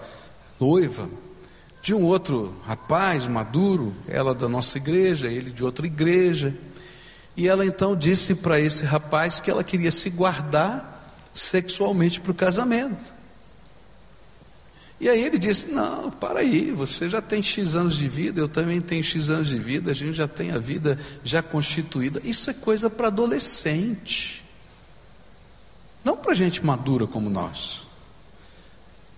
noiva, 0.60 1.10
de 1.82 1.94
um 1.94 2.04
outro 2.04 2.56
rapaz 2.66 3.28
maduro, 3.28 3.94
ela 4.08 4.34
da 4.34 4.48
nossa 4.48 4.78
igreja, 4.78 5.28
ele 5.28 5.52
de 5.52 5.64
outra 5.64 5.86
igreja. 5.86 6.56
E 7.36 7.48
ela 7.48 7.66
então 7.66 7.96
disse 7.96 8.36
para 8.36 8.60
esse 8.60 8.86
rapaz 8.86 9.40
que 9.40 9.50
ela 9.50 9.64
queria 9.64 9.92
se 9.92 10.10
guardar 10.10 11.08
sexualmente 11.34 12.22
para 12.22 12.32
o 12.32 12.36
casamento. 12.36 13.12
E 15.00 15.10
aí 15.10 15.22
ele 15.22 15.38
disse: 15.38 15.72
Não, 15.72 16.12
para 16.12 16.40
aí, 16.40 16.72
você 16.72 17.10
já 17.10 17.22
tem 17.22 17.42
X 17.42 17.76
anos 17.76 17.98
de 17.98 18.08
vida, 18.08 18.40
eu 18.40 18.48
também 18.48 18.80
tenho 18.80 19.04
X 19.04 19.30
anos 19.30 19.48
de 19.48 19.58
vida, 19.58 19.92
a 19.92 19.94
gente 19.94 20.14
já 20.14 20.28
tem 20.28 20.52
a 20.52 20.60
vida 20.60 20.98
já 21.24 21.42
constituída. 21.42 22.22
Isso 22.24 22.50
é 22.50 22.54
coisa 22.54 22.90
para 22.90 23.08
adolescente, 23.08 24.46
não 26.06 26.16
para 26.16 26.34
gente 26.34 26.64
madura 26.64 27.08
como 27.08 27.30
nós. 27.30 27.83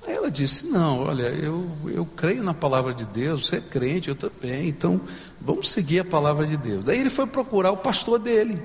Aí 0.08 0.14
ela 0.14 0.30
disse: 0.30 0.68
Não, 0.68 1.02
olha, 1.02 1.24
eu, 1.24 1.68
eu 1.88 2.06
creio 2.06 2.44
na 2.44 2.54
palavra 2.54 2.94
de 2.94 3.06
Deus, 3.06 3.48
você 3.48 3.58
é 3.58 3.62
crente, 3.62 4.10
eu 4.10 4.16
também, 4.16 4.68
então 4.68 5.02
vamos 5.42 5.72
seguir 5.72 6.00
a 6.00 6.06
palavra 6.06 6.46
de 6.46 6.56
Deus. 6.56 6.86
Daí 6.86 7.00
ele 7.00 7.10
foi 7.10 7.26
procurar 7.26 7.72
o 7.72 7.78
pastor 7.78 8.20
dele. 8.20 8.62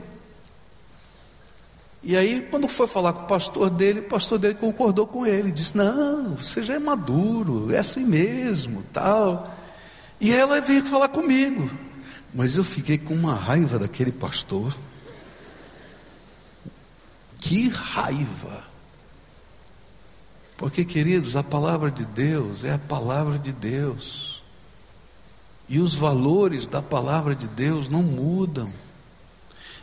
E 2.03 2.17
aí, 2.17 2.47
quando 2.51 2.67
foi 2.67 2.87
falar 2.87 3.13
com 3.13 3.25
o 3.25 3.27
pastor 3.27 3.69
dele, 3.69 4.01
o 4.01 4.05
pastor 4.05 4.39
dele 4.39 4.55
concordou 4.55 5.07
com 5.07 5.27
ele, 5.27 5.51
disse: 5.51 5.77
Não, 5.77 6.35
você 6.35 6.63
já 6.63 6.75
é 6.75 6.79
maduro, 6.79 7.73
é 7.73 7.79
assim 7.79 8.05
mesmo, 8.05 8.83
tal. 8.93 9.55
E 10.21 10.33
ela 10.33 10.61
veio 10.61 10.85
falar 10.85 11.09
comigo, 11.09 11.71
mas 12.35 12.57
eu 12.57 12.65
fiquei 12.65 12.99
com 12.99 13.15
uma 13.15 13.35
raiva 13.35 13.79
daquele 13.79 14.13
pastor. 14.13 14.77
Que 17.39 17.69
raiva! 17.69 18.70
Porque, 20.61 20.85
queridos, 20.85 21.37
a 21.37 21.43
palavra 21.43 21.91
de 21.91 22.05
Deus 22.05 22.65
é 22.65 22.75
a 22.75 22.79
palavra 22.79 23.39
de 23.39 23.51
Deus. 23.51 24.43
E 25.67 25.79
os 25.79 25.95
valores 25.95 26.67
da 26.67 26.83
palavra 26.83 27.35
de 27.35 27.49
Deus 27.49 27.89
não 27.89 28.03
mudam. 28.03 28.71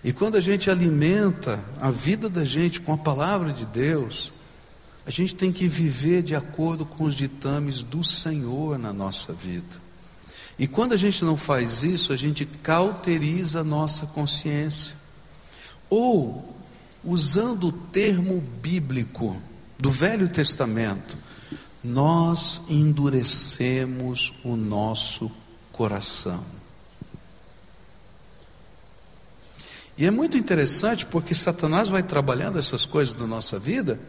E 0.04 0.14
quando 0.14 0.36
a 0.36 0.40
gente 0.40 0.70
alimenta 0.70 1.60
a 1.82 1.90
vida 1.90 2.30
da 2.30 2.46
gente 2.46 2.80
com 2.80 2.94
a 2.94 2.98
palavra 2.98 3.52
de 3.52 3.66
Deus, 3.66 4.32
a 5.04 5.10
gente 5.10 5.34
tem 5.34 5.52
que 5.52 5.68
viver 5.68 6.22
de 6.22 6.36
acordo 6.36 6.86
com 6.86 7.06
os 7.06 7.16
ditames 7.16 7.82
do 7.82 8.04
Senhor 8.04 8.78
na 8.78 8.94
nossa 8.94 9.34
vida. 9.34 9.82
E 10.60 10.68
quando 10.68 10.94
a 10.94 10.98
gente 10.98 11.26
não 11.26 11.36
faz 11.36 11.82
isso, 11.82 12.14
a 12.14 12.16
gente 12.16 12.46
cauteriza 12.46 13.62
a 13.62 13.64
nossa 13.64 14.06
consciência. 14.06 14.96
Ou, 15.90 16.56
usando 17.04 17.70
o 17.70 17.72
termo 17.72 18.40
bíblico, 18.62 19.42
do 19.80 19.92
Velho 19.92 20.28
Testamento, 20.28 21.18
nós 21.84 22.62
endurecemos 22.68 24.34
o 24.44 24.56
nosso 24.56 25.32
coração. 25.72 26.44
E 29.98 30.06
é 30.06 30.12
muito 30.12 30.38
interessante 30.38 31.06
porque 31.06 31.34
Satanás 31.34 31.90
vai 31.90 32.04
trabalhando 32.04 32.60
essas 32.60 32.86
coisas 32.86 33.16
na 33.16 33.26
nossa 33.26 33.58
vida 33.58 34.00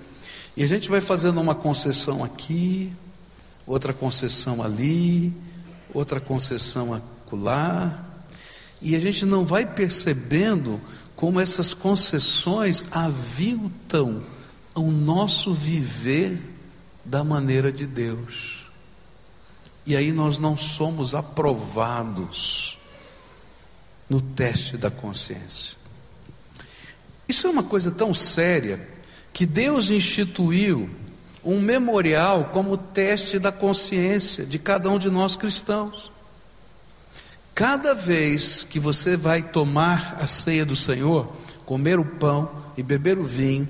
e 0.57 0.63
a 0.63 0.67
gente 0.67 0.89
vai 0.89 1.01
fazendo 1.01 1.41
uma 1.41 1.55
concessão 1.55 2.23
aqui, 2.25 2.93
outra 3.67 3.93
concessão 3.93 4.63
ali, 4.63 5.33
outra 5.95 6.21
concessão 6.21 6.93
acolá, 6.93 8.05
e 8.83 8.95
a 8.97 9.01
gente 9.01 9.25
não 9.25 9.47
vai 9.47 9.65
percebendo 9.65 10.81
como 11.17 11.41
essas 11.41 11.73
concessões 11.75 12.85
aviltam 12.91 14.23
o 14.81 14.91
nosso 14.91 15.53
viver 15.53 16.41
da 17.05 17.25
maneira 17.25 17.73
de 17.73 17.87
Deus. 17.87 18.67
E 19.87 19.97
aí 19.97 20.13
nós 20.13 20.39
não 20.39 20.57
somos 20.57 21.15
aprovados 21.15 22.79
no 24.09 24.21
teste 24.21 24.77
da 24.77 24.91
consciência. 24.91 25.79
Isso 27.29 27.47
é 27.47 27.51
uma 27.51 27.63
coisa 27.63 27.91
tão 27.91 28.13
séria 28.15 28.87
que 29.33 29.47
Deus 29.47 29.91
instituiu 29.91 30.89
um 31.45 31.61
memorial 31.61 32.47
como 32.53 32.77
teste 32.77 33.39
da 33.39 33.53
consciência 33.53 34.45
de 34.45 34.59
cada 34.59 34.91
um 34.91 34.99
de 34.99 35.11
nós 35.11 35.37
cristãos. 35.37 36.11
Cada 37.55 37.95
vez 37.95 38.65
que 38.65 38.79
você 38.79 39.17
vai 39.17 39.43
tomar 39.43 40.17
a 40.21 40.27
ceia 40.27 40.65
do 40.65 40.77
Senhor, 40.77 41.33
comer 41.65 41.99
o 41.99 42.05
pão 42.05 42.51
e 42.77 42.83
beber 42.83 43.19
o 43.19 43.25
vinho, 43.25 43.69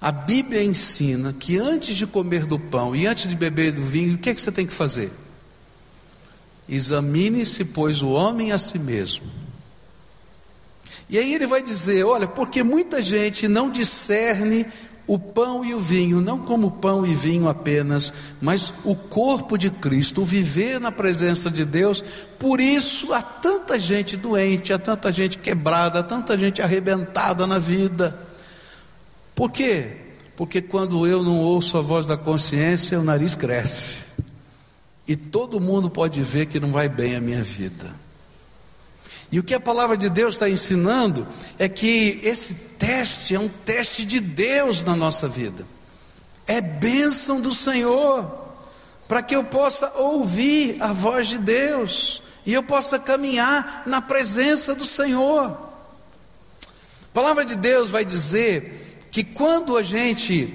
a 0.00 0.10
Bíblia 0.10 0.62
ensina 0.62 1.32
que 1.32 1.58
antes 1.58 1.94
de 1.94 2.06
comer 2.06 2.46
do 2.46 2.58
pão 2.58 2.96
e 2.96 3.06
antes 3.06 3.28
de 3.28 3.36
beber 3.36 3.72
do 3.72 3.84
vinho, 3.84 4.14
o 4.14 4.18
que 4.18 4.30
é 4.30 4.34
que 4.34 4.40
você 4.40 4.50
tem 4.50 4.66
que 4.66 4.72
fazer? 4.72 5.12
Examine-se, 6.66 7.66
pois, 7.66 8.00
o 8.00 8.10
homem 8.10 8.52
a 8.52 8.58
si 8.58 8.78
mesmo. 8.78 9.26
E 11.08 11.18
aí 11.18 11.34
ele 11.34 11.46
vai 11.46 11.62
dizer: 11.62 12.04
olha, 12.04 12.26
porque 12.26 12.62
muita 12.62 13.02
gente 13.02 13.46
não 13.46 13.70
discerne 13.70 14.64
o 15.06 15.18
pão 15.18 15.64
e 15.64 15.74
o 15.74 15.80
vinho, 15.80 16.20
não 16.20 16.38
como 16.38 16.70
pão 16.70 17.04
e 17.04 17.14
vinho 17.14 17.48
apenas, 17.48 18.12
mas 18.40 18.72
o 18.84 18.94
corpo 18.94 19.58
de 19.58 19.68
Cristo, 19.68 20.22
o 20.22 20.24
viver 20.24 20.78
na 20.78 20.92
presença 20.92 21.50
de 21.50 21.64
Deus. 21.64 22.02
Por 22.38 22.60
isso 22.60 23.12
há 23.12 23.20
tanta 23.20 23.76
gente 23.76 24.16
doente, 24.16 24.72
há 24.72 24.78
tanta 24.78 25.12
gente 25.12 25.36
quebrada, 25.36 25.98
há 25.98 26.02
tanta 26.04 26.38
gente 26.38 26.62
arrebentada 26.62 27.44
na 27.44 27.58
vida. 27.58 28.29
Por 29.40 29.50
quê? 29.50 29.96
Porque 30.36 30.60
quando 30.60 31.06
eu 31.06 31.22
não 31.22 31.38
ouço 31.38 31.78
a 31.78 31.80
voz 31.80 32.04
da 32.04 32.14
consciência, 32.14 33.00
o 33.00 33.02
nariz 33.02 33.34
cresce. 33.34 34.04
E 35.08 35.16
todo 35.16 35.58
mundo 35.58 35.88
pode 35.88 36.22
ver 36.22 36.44
que 36.44 36.60
não 36.60 36.70
vai 36.70 36.90
bem 36.90 37.16
a 37.16 37.22
minha 37.22 37.42
vida. 37.42 37.90
E 39.32 39.38
o 39.38 39.42
que 39.42 39.54
a 39.54 39.58
palavra 39.58 39.96
de 39.96 40.10
Deus 40.10 40.34
está 40.34 40.46
ensinando 40.46 41.26
é 41.58 41.70
que 41.70 42.20
esse 42.22 42.76
teste 42.76 43.34
é 43.34 43.40
um 43.40 43.48
teste 43.48 44.04
de 44.04 44.20
Deus 44.20 44.82
na 44.82 44.94
nossa 44.94 45.26
vida. 45.26 45.64
É 46.46 46.60
bênção 46.60 47.40
do 47.40 47.54
Senhor, 47.54 48.30
para 49.08 49.22
que 49.22 49.34
eu 49.34 49.42
possa 49.42 49.90
ouvir 49.96 50.76
a 50.82 50.92
voz 50.92 51.28
de 51.28 51.38
Deus 51.38 52.22
e 52.44 52.52
eu 52.52 52.62
possa 52.62 52.98
caminhar 52.98 53.84
na 53.86 54.02
presença 54.02 54.74
do 54.74 54.84
Senhor. 54.84 55.46
A 55.52 57.14
palavra 57.14 57.42
de 57.42 57.54
Deus 57.54 57.88
vai 57.88 58.04
dizer 58.04 58.89
que 59.10 59.24
quando 59.24 59.76
a 59.76 59.82
gente 59.82 60.54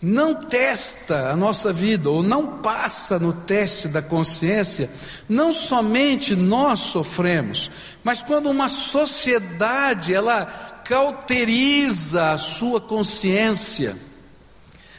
não 0.00 0.34
testa 0.34 1.30
a 1.30 1.36
nossa 1.36 1.72
vida 1.72 2.10
ou 2.10 2.22
não 2.22 2.58
passa 2.58 3.18
no 3.18 3.32
teste 3.32 3.88
da 3.88 4.02
consciência, 4.02 4.90
não 5.28 5.54
somente 5.54 6.36
nós 6.36 6.80
sofremos, 6.80 7.70
mas 8.02 8.22
quando 8.22 8.50
uma 8.50 8.68
sociedade 8.68 10.12
ela 10.12 10.44
cauteriza 10.84 12.32
a 12.32 12.38
sua 12.38 12.80
consciência, 12.80 13.96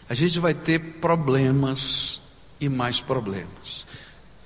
a 0.09 0.15
gente 0.15 0.39
vai 0.39 0.55
ter 0.55 0.79
problemas 0.99 2.19
e 2.59 2.67
mais 2.67 2.99
problemas. 2.99 3.85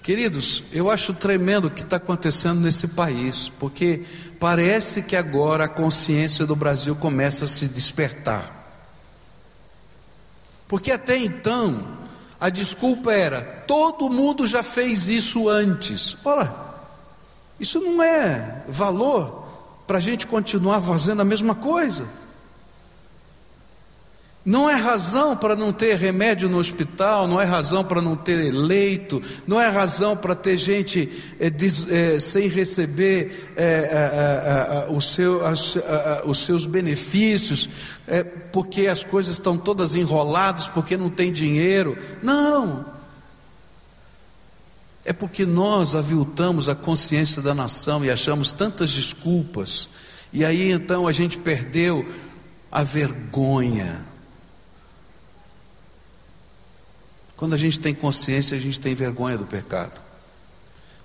Queridos, 0.09 0.63
eu 0.71 0.89
acho 0.89 1.13
tremendo 1.13 1.67
o 1.67 1.69
que 1.69 1.83
está 1.83 1.97
acontecendo 1.97 2.61
nesse 2.61 2.87
país, 2.87 3.47
porque 3.59 4.03
parece 4.39 5.03
que 5.03 5.15
agora 5.15 5.65
a 5.65 5.69
consciência 5.69 6.47
do 6.47 6.55
Brasil 6.55 6.95
começa 6.95 7.45
a 7.45 7.47
se 7.47 7.67
despertar. 7.67 8.73
Porque 10.67 10.91
até 10.91 11.15
então, 11.15 11.87
a 12.41 12.49
desculpa 12.49 13.13
era: 13.13 13.39
todo 13.67 14.09
mundo 14.09 14.47
já 14.47 14.63
fez 14.63 15.07
isso 15.07 15.47
antes. 15.47 16.17
Olha, 16.25 16.55
isso 17.59 17.79
não 17.79 18.01
é 18.01 18.63
valor 18.67 19.47
para 19.85 19.99
a 19.99 20.01
gente 20.01 20.25
continuar 20.25 20.81
fazendo 20.81 21.21
a 21.21 21.25
mesma 21.25 21.53
coisa. 21.53 22.07
Não 24.49 24.67
é 24.67 24.73
razão 24.73 25.37
para 25.37 25.55
não 25.55 25.71
ter 25.71 25.95
remédio 25.95 26.49
no 26.49 26.57
hospital, 26.57 27.27
não 27.27 27.39
é 27.39 27.43
razão 27.43 27.83
para 27.83 28.01
não 28.01 28.15
ter 28.15 28.51
leito, 28.51 29.21
não 29.45 29.61
é 29.61 29.67
razão 29.69 30.17
para 30.17 30.33
ter 30.33 30.57
gente 30.57 31.07
é, 31.39 31.51
des, 31.51 31.87
é, 31.87 32.19
sem 32.19 32.47
receber 32.47 33.53
é, 33.55 34.87
o 34.89 34.99
seu, 34.99 35.45
as, 35.45 35.77
os 36.25 36.39
seus 36.39 36.65
benefícios, 36.65 37.69
porque 38.51 38.87
as 38.87 39.03
coisas 39.03 39.33
estão 39.35 39.55
todas 39.55 39.93
enroladas, 39.93 40.67
porque 40.67 40.97
não 40.97 41.11
tem 41.11 41.31
dinheiro. 41.31 41.95
Não. 42.23 42.87
É 45.05 45.13
porque 45.13 45.45
nós 45.45 45.93
aviltamos 45.95 46.67
a 46.67 46.73
consciência 46.73 47.39
da 47.39 47.53
nação 47.53 48.03
e 48.03 48.09
achamos 48.09 48.51
tantas 48.51 48.89
desculpas, 48.89 49.87
e 50.33 50.43
aí 50.43 50.71
então 50.71 51.07
a 51.07 51.11
gente 51.11 51.37
perdeu 51.37 52.03
a 52.71 52.81
vergonha. 52.81 54.08
Quando 57.39 57.53
a 57.53 57.57
gente 57.57 57.79
tem 57.79 57.95
consciência, 57.95 58.57
a 58.57 58.59
gente 58.59 58.77
tem 58.81 58.93
vergonha 58.93 59.37
do 59.37 59.45
pecado. 59.45 60.01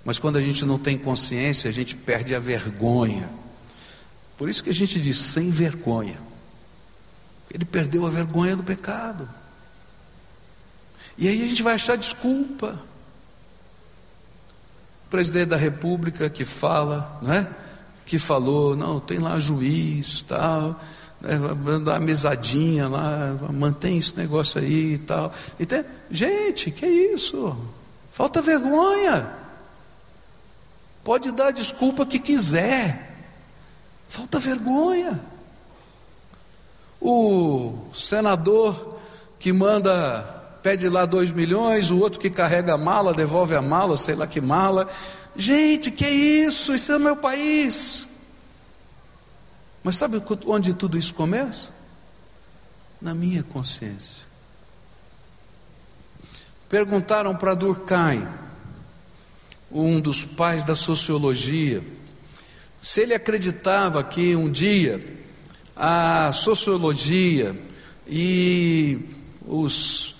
Mas 0.04 0.18
quando 0.18 0.34
a 0.34 0.42
gente 0.42 0.64
não 0.64 0.76
tem 0.80 0.98
consciência, 0.98 1.70
a 1.70 1.72
gente 1.72 1.94
perde 1.94 2.34
a 2.34 2.40
vergonha. 2.40 3.30
Por 4.36 4.48
isso 4.48 4.64
que 4.64 4.68
a 4.68 4.74
gente 4.74 5.00
diz 5.00 5.16
sem 5.16 5.52
vergonha. 5.52 6.18
Ele 7.52 7.64
perdeu 7.64 8.04
a 8.04 8.10
vergonha 8.10 8.56
do 8.56 8.64
pecado. 8.64 9.30
E 11.16 11.28
aí 11.28 11.40
a 11.40 11.46
gente 11.46 11.62
vai 11.62 11.74
achar 11.74 11.96
desculpa. 11.96 12.82
O 15.06 15.10
presidente 15.10 15.50
da 15.50 15.56
República 15.56 16.28
que 16.28 16.44
fala, 16.44 17.16
não 17.22 17.32
é? 17.32 17.48
Que 18.04 18.18
falou, 18.18 18.74
não, 18.74 18.98
tem 18.98 19.20
lá 19.20 19.38
juiz, 19.38 20.24
tal, 20.24 20.80
né? 21.24 21.78
dar 21.84 21.92
uma 21.92 22.00
mesadinha 22.00 22.86
lá, 22.86 23.36
mantém 23.50 23.98
esse 23.98 24.16
negócio 24.16 24.60
aí 24.60 24.94
e 24.94 24.98
tal. 24.98 25.32
Então, 25.58 25.84
gente, 26.10 26.70
que 26.70 26.86
isso? 26.86 27.56
Falta 28.10 28.42
vergonha. 28.42 29.28
Pode 31.02 31.32
dar 31.32 31.48
a 31.48 31.50
desculpa 31.50 32.06
que 32.06 32.18
quiser. 32.18 33.14
Falta 34.08 34.38
vergonha. 34.38 35.20
O 37.00 37.88
senador 37.92 38.98
que 39.38 39.52
manda 39.52 40.22
pede 40.62 40.88
lá 40.88 41.04
dois 41.04 41.30
milhões, 41.30 41.90
o 41.90 41.98
outro 41.98 42.18
que 42.18 42.30
carrega 42.30 42.72
a 42.72 42.78
mala, 42.78 43.12
devolve 43.12 43.54
a 43.54 43.60
mala, 43.60 43.96
sei 43.98 44.14
lá 44.14 44.26
que 44.26 44.40
mala. 44.40 44.88
Gente, 45.36 45.90
que 45.90 46.08
isso? 46.08 46.74
Isso 46.74 46.92
é 46.92 46.98
meu 46.98 47.16
país. 47.16 48.06
Mas 49.84 49.94
sabe 49.94 50.20
onde 50.46 50.74
tudo 50.74 50.98
isso 50.98 51.14
começa? 51.14 51.68
Na 53.00 53.14
minha 53.14 53.44
consciência. 53.44 54.24
Perguntaram 56.68 57.36
para 57.36 57.54
Durkheim, 57.54 58.26
um 59.70 60.00
dos 60.00 60.24
pais 60.24 60.64
da 60.64 60.74
sociologia, 60.74 61.84
se 62.82 63.00
ele 63.00 63.14
acreditava 63.14 64.02
que 64.02 64.34
um 64.34 64.50
dia 64.50 65.22
a 65.76 66.32
sociologia 66.32 67.56
e 68.08 68.98
os 69.46 70.14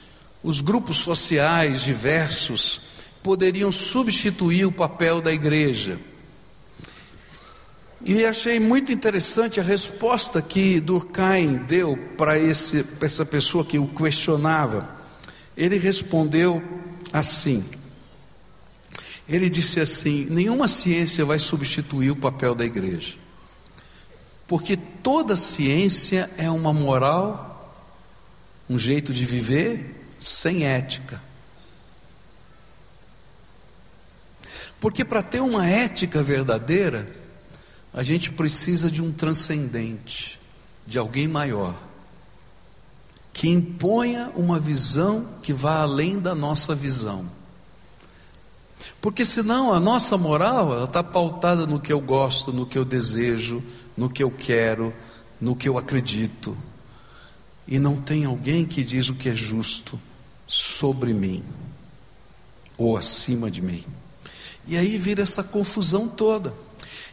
os 0.45 0.61
grupos 0.61 0.99
sociais 0.99 1.81
diversos 1.83 2.79
poderiam 3.23 3.73
substituir 3.73 4.67
o 4.67 4.73
papel 4.73 5.23
da 5.23 5.33
igreja. 5.33 5.99
E 8.07 8.27
achei 8.27 8.61
muito 8.61 8.93
interessante 8.93 9.59
a 9.59 9.63
resposta 9.63 10.43
que 10.43 10.79
Durkheim 10.79 11.57
deu 11.57 11.97
para 12.19 12.39
essa 12.39 13.25
pessoa 13.25 13.65
que 13.65 13.79
o 13.79 13.89
questionava. 13.89 14.87
Ele 15.57 15.79
respondeu 15.79 16.63
assim: 17.11 17.65
ele 19.27 19.49
disse 19.49 19.81
assim: 19.81 20.27
nenhuma 20.29 20.69
ciência 20.69 21.25
vai 21.25 21.39
substituir 21.39 22.11
o 22.11 22.17
papel 22.17 22.55
da 22.55 22.65
igreja, 22.65 23.15
porque 24.47 24.77
toda 24.77 25.35
ciência 25.35 26.29
é 26.37 26.51
uma 26.51 26.75
moral, 26.75 27.75
um 28.69 28.79
jeito 28.79 29.15
de 29.15 29.25
viver 29.25 30.05
sem 30.21 30.67
ética. 30.67 31.23
Porque 34.79 35.07
para 35.07 35.23
ter 35.23 35.41
uma 35.41 35.67
ética 35.67 36.23
verdadeira, 36.23 37.24
a 37.95 38.03
gente 38.03 38.33
precisa 38.33 38.91
de 38.91 39.01
um 39.01 39.13
transcendente, 39.13 40.41
de 40.85 40.99
alguém 40.99 41.29
maior, 41.29 41.81
que 43.33 43.49
imponha 43.49 44.33
uma 44.35 44.59
visão 44.59 45.29
que 45.41 45.53
vá 45.53 45.81
além 45.81 46.19
da 46.19 46.35
nossa 46.35 46.75
visão. 46.75 47.31
Porque 49.01 49.25
senão 49.25 49.73
a 49.73 49.79
nossa 49.79 50.19
moral 50.19 50.85
está 50.85 51.05
pautada 51.05 51.67
no 51.67 51.79
que 51.79 51.93
eu 51.93 52.01
gosto, 52.01 52.53
no 52.53 52.67
que 52.67 52.77
eu 52.77 52.85
desejo, 52.85 53.63
no 53.97 54.11
que 54.11 54.23
eu 54.23 54.31
quero, 54.31 54.93
no 55.41 55.55
que 55.55 55.69
eu 55.69 55.79
acredito. 55.79 56.57
E 57.67 57.79
não 57.79 57.97
tem 57.97 58.25
alguém 58.25 58.67
que 58.67 58.83
diz 58.83 59.09
o 59.09 59.15
que 59.15 59.29
é 59.29 59.35
justo 59.35 59.99
sobre 60.47 61.15
mim 61.15 61.45
ou 62.77 62.97
acima 62.97 63.51
de 63.51 63.63
mim. 63.63 63.85
E 64.67 64.77
aí 64.77 64.99
vira 64.99 65.23
essa 65.23 65.43
confusão 65.43 66.09
toda. 66.09 66.53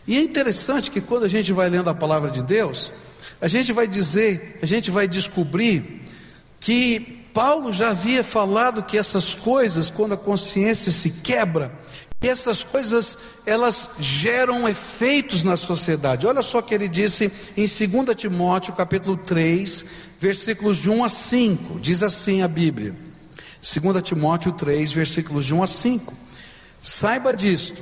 E 0.08 0.18
é 0.18 0.22
interessante 0.22 0.90
que 0.90 1.02
quando 1.02 1.26
a 1.26 1.30
gente 1.30 1.54
vai 1.54 1.70
lendo 1.70 1.90
a 1.90 1.94
palavra 1.94 2.30
de 2.30 2.44
Deus, 2.44 2.92
a 3.40 3.48
gente 3.48 3.72
vai 3.72 3.88
dizer, 3.88 4.60
a 4.62 4.66
gente 4.66 4.90
vai 4.92 5.08
descobrir 5.08 6.02
que 6.60 7.22
Paulo 7.34 7.72
já 7.72 7.90
havia 7.90 8.24
falado 8.24 8.84
que 8.84 8.98
essas 8.98 9.34
coisas, 9.34 9.90
quando 9.90 10.14
a 10.14 10.18
consciência 10.18 10.92
se 10.92 11.10
quebra, 11.10 11.72
que 12.20 12.28
essas 12.28 12.64
coisas 12.64 13.18
elas 13.48 13.90
geram 14.00 14.70
efeitos 14.70 15.44
na 15.44 15.58
sociedade. 15.58 16.28
Olha 16.28 16.44
só 16.44 16.60
o 16.60 16.64
que 16.64 16.76
ele 16.76 16.88
disse 16.88 17.32
em 17.58 17.66
2 17.66 18.16
Timóteo, 18.16 18.74
capítulo 18.74 19.18
3, 19.18 19.86
versículos 20.20 20.78
de 20.78 20.90
1 20.90 21.04
a 21.04 21.10
5. 21.10 21.80
Diz 21.80 22.04
assim 22.04 22.44
a 22.44 22.48
Bíblia: 22.48 22.96
2 23.60 24.04
Timóteo 24.04 24.52
3, 24.52 24.92
versículos 24.92 25.46
de 25.46 25.56
1 25.56 25.64
a 25.64 25.68
5. 25.68 26.14
Saiba 26.80 27.34
disto: 27.34 27.82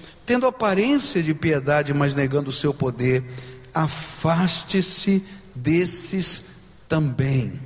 tendo 0.25 0.47
aparência 0.47 1.21
de 1.21 1.33
piedade, 1.33 1.93
mas 1.93 2.15
negando 2.15 2.49
o 2.49 2.53
seu 2.53 2.73
poder, 2.73 3.23
afaste-se 3.73 5.23
desses 5.55 6.43
também. 6.87 7.59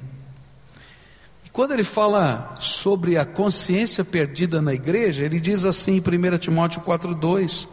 E 1.46 1.50
quando 1.50 1.74
ele 1.74 1.84
fala 1.84 2.56
sobre 2.60 3.18
a 3.18 3.26
consciência 3.26 4.04
perdida 4.04 4.62
na 4.62 4.74
igreja, 4.74 5.24
ele 5.24 5.40
diz 5.40 5.66
assim 5.66 5.98
em 5.98 6.00
1 6.00 6.38
Timóteo 6.38 6.82
4,2: 6.82 7.68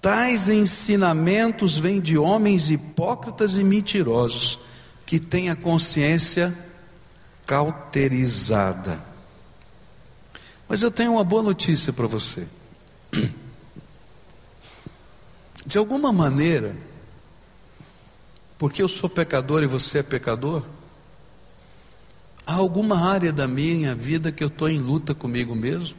Tais 0.00 0.48
ensinamentos 0.48 1.78
vêm 1.78 2.00
de 2.00 2.18
homens 2.18 2.70
hipócritas 2.70 3.56
e 3.56 3.64
mentirosos, 3.64 4.58
que 5.06 5.18
têm 5.20 5.50
a 5.50 5.56
consciência 5.56 6.54
cauterizada. 7.46 8.98
Mas 10.68 10.82
eu 10.82 10.90
tenho 10.90 11.12
uma 11.12 11.24
boa 11.24 11.42
notícia 11.42 11.92
para 11.92 12.06
você. 12.06 12.46
De 15.66 15.78
alguma 15.78 16.12
maneira, 16.12 16.76
porque 18.58 18.82
eu 18.82 18.88
sou 18.88 19.08
pecador 19.08 19.62
e 19.62 19.66
você 19.66 19.98
é 19.98 20.02
pecador, 20.02 20.62
há 22.46 22.54
alguma 22.54 23.10
área 23.10 23.32
da 23.32 23.48
minha 23.48 23.94
vida 23.94 24.30
que 24.30 24.44
eu 24.44 24.48
estou 24.48 24.68
em 24.68 24.78
luta 24.78 25.14
comigo 25.14 25.54
mesmo. 25.54 25.96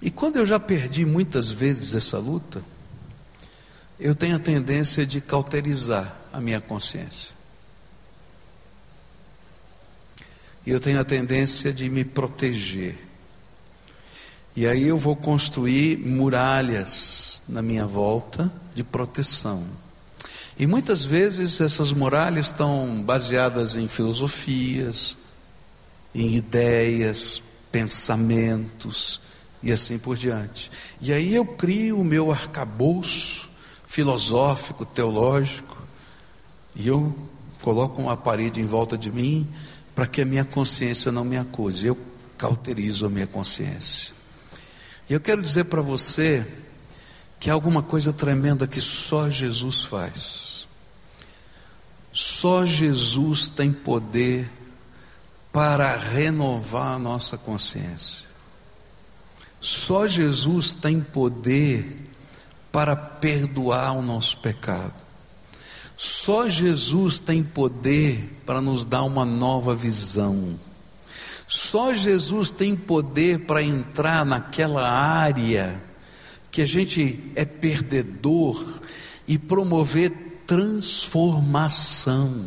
E 0.00 0.10
quando 0.10 0.36
eu 0.36 0.44
já 0.44 0.60
perdi 0.60 1.06
muitas 1.06 1.50
vezes 1.50 1.94
essa 1.94 2.18
luta, 2.18 2.62
eu 3.98 4.14
tenho 4.14 4.36
a 4.36 4.40
tendência 4.40 5.06
de 5.06 5.22
cauterizar 5.22 6.14
a 6.30 6.38
minha 6.38 6.60
consciência. 6.60 7.34
E 10.66 10.70
eu 10.70 10.80
tenho 10.80 11.00
a 11.00 11.04
tendência 11.04 11.72
de 11.72 11.88
me 11.88 12.04
proteger. 12.04 12.98
E 14.54 14.66
aí 14.66 14.84
eu 14.84 14.98
vou 14.98 15.16
construir 15.16 15.98
muralhas 15.98 17.35
na 17.48 17.62
minha 17.62 17.86
volta 17.86 18.50
de 18.74 18.82
proteção. 18.82 19.64
E 20.58 20.66
muitas 20.66 21.04
vezes 21.04 21.60
essas 21.60 21.92
muralhas 21.92 22.46
estão 22.46 23.02
baseadas 23.02 23.76
em 23.76 23.88
filosofias, 23.88 25.16
em 26.14 26.34
ideias, 26.34 27.42
pensamentos 27.70 29.20
e 29.62 29.70
assim 29.70 29.98
por 29.98 30.16
diante. 30.16 30.70
E 31.00 31.12
aí 31.12 31.34
eu 31.34 31.44
crio 31.44 32.00
o 32.00 32.04
meu 32.04 32.32
arcabouço 32.32 33.50
filosófico, 33.86 34.84
teológico, 34.84 35.76
e 36.74 36.88
eu 36.88 37.14
coloco 37.62 38.00
uma 38.00 38.16
parede 38.16 38.60
em 38.60 38.66
volta 38.66 38.96
de 38.96 39.10
mim 39.10 39.46
para 39.94 40.06
que 40.06 40.22
a 40.22 40.24
minha 40.24 40.44
consciência 40.44 41.12
não 41.12 41.24
me 41.24 41.36
acuse. 41.36 41.86
Eu 41.86 41.98
cauterizo 42.36 43.06
a 43.06 43.10
minha 43.10 43.26
consciência. 43.26 44.14
E 45.08 45.12
eu 45.12 45.20
quero 45.20 45.40
dizer 45.40 45.64
para 45.64 45.80
você 45.80 46.46
que 47.46 47.50
há 47.50 47.54
alguma 47.54 47.80
coisa 47.80 48.12
tremenda 48.12 48.66
que 48.66 48.80
só 48.80 49.30
Jesus 49.30 49.84
faz. 49.84 50.66
Só 52.12 52.66
Jesus 52.66 53.50
tem 53.50 53.70
poder 53.70 54.50
para 55.52 55.96
renovar 55.96 56.96
a 56.96 56.98
nossa 56.98 57.38
consciência. 57.38 58.26
Só 59.60 60.08
Jesus 60.08 60.74
tem 60.74 61.00
poder 61.00 62.10
para 62.72 62.96
perdoar 62.96 63.92
o 63.92 64.02
nosso 64.02 64.38
pecado. 64.38 64.94
Só 65.96 66.48
Jesus 66.48 67.20
tem 67.20 67.44
poder 67.44 68.42
para 68.44 68.60
nos 68.60 68.84
dar 68.84 69.04
uma 69.04 69.24
nova 69.24 69.72
visão. 69.72 70.58
Só 71.46 71.94
Jesus 71.94 72.50
tem 72.50 72.74
poder 72.74 73.46
para 73.46 73.62
entrar 73.62 74.26
naquela 74.26 74.90
área 74.90 75.80
que 76.56 76.62
a 76.62 76.66
gente 76.66 77.20
é 77.34 77.44
perdedor 77.44 78.80
e 79.28 79.36
promover 79.36 80.10
transformação. 80.46 82.46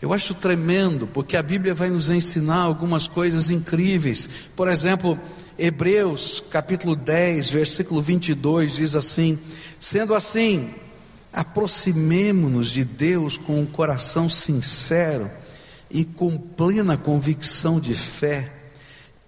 Eu 0.00 0.12
acho 0.12 0.34
tremendo, 0.34 1.08
porque 1.08 1.36
a 1.36 1.42
Bíblia 1.42 1.74
vai 1.74 1.90
nos 1.90 2.12
ensinar 2.12 2.60
algumas 2.60 3.08
coisas 3.08 3.50
incríveis. 3.50 4.30
Por 4.54 4.68
exemplo, 4.68 5.18
Hebreus 5.58 6.40
capítulo 6.48 6.94
10, 6.94 7.50
versículo 7.50 8.00
22 8.00 8.76
diz 8.76 8.94
assim: 8.94 9.36
Sendo 9.80 10.14
assim, 10.14 10.70
aproximemo-nos 11.32 12.70
de 12.70 12.84
Deus 12.84 13.36
com 13.36 13.58
um 13.58 13.66
coração 13.66 14.28
sincero 14.28 15.28
e 15.90 16.04
com 16.04 16.38
plena 16.38 16.96
convicção 16.96 17.80
de 17.80 17.96
fé, 17.96 18.55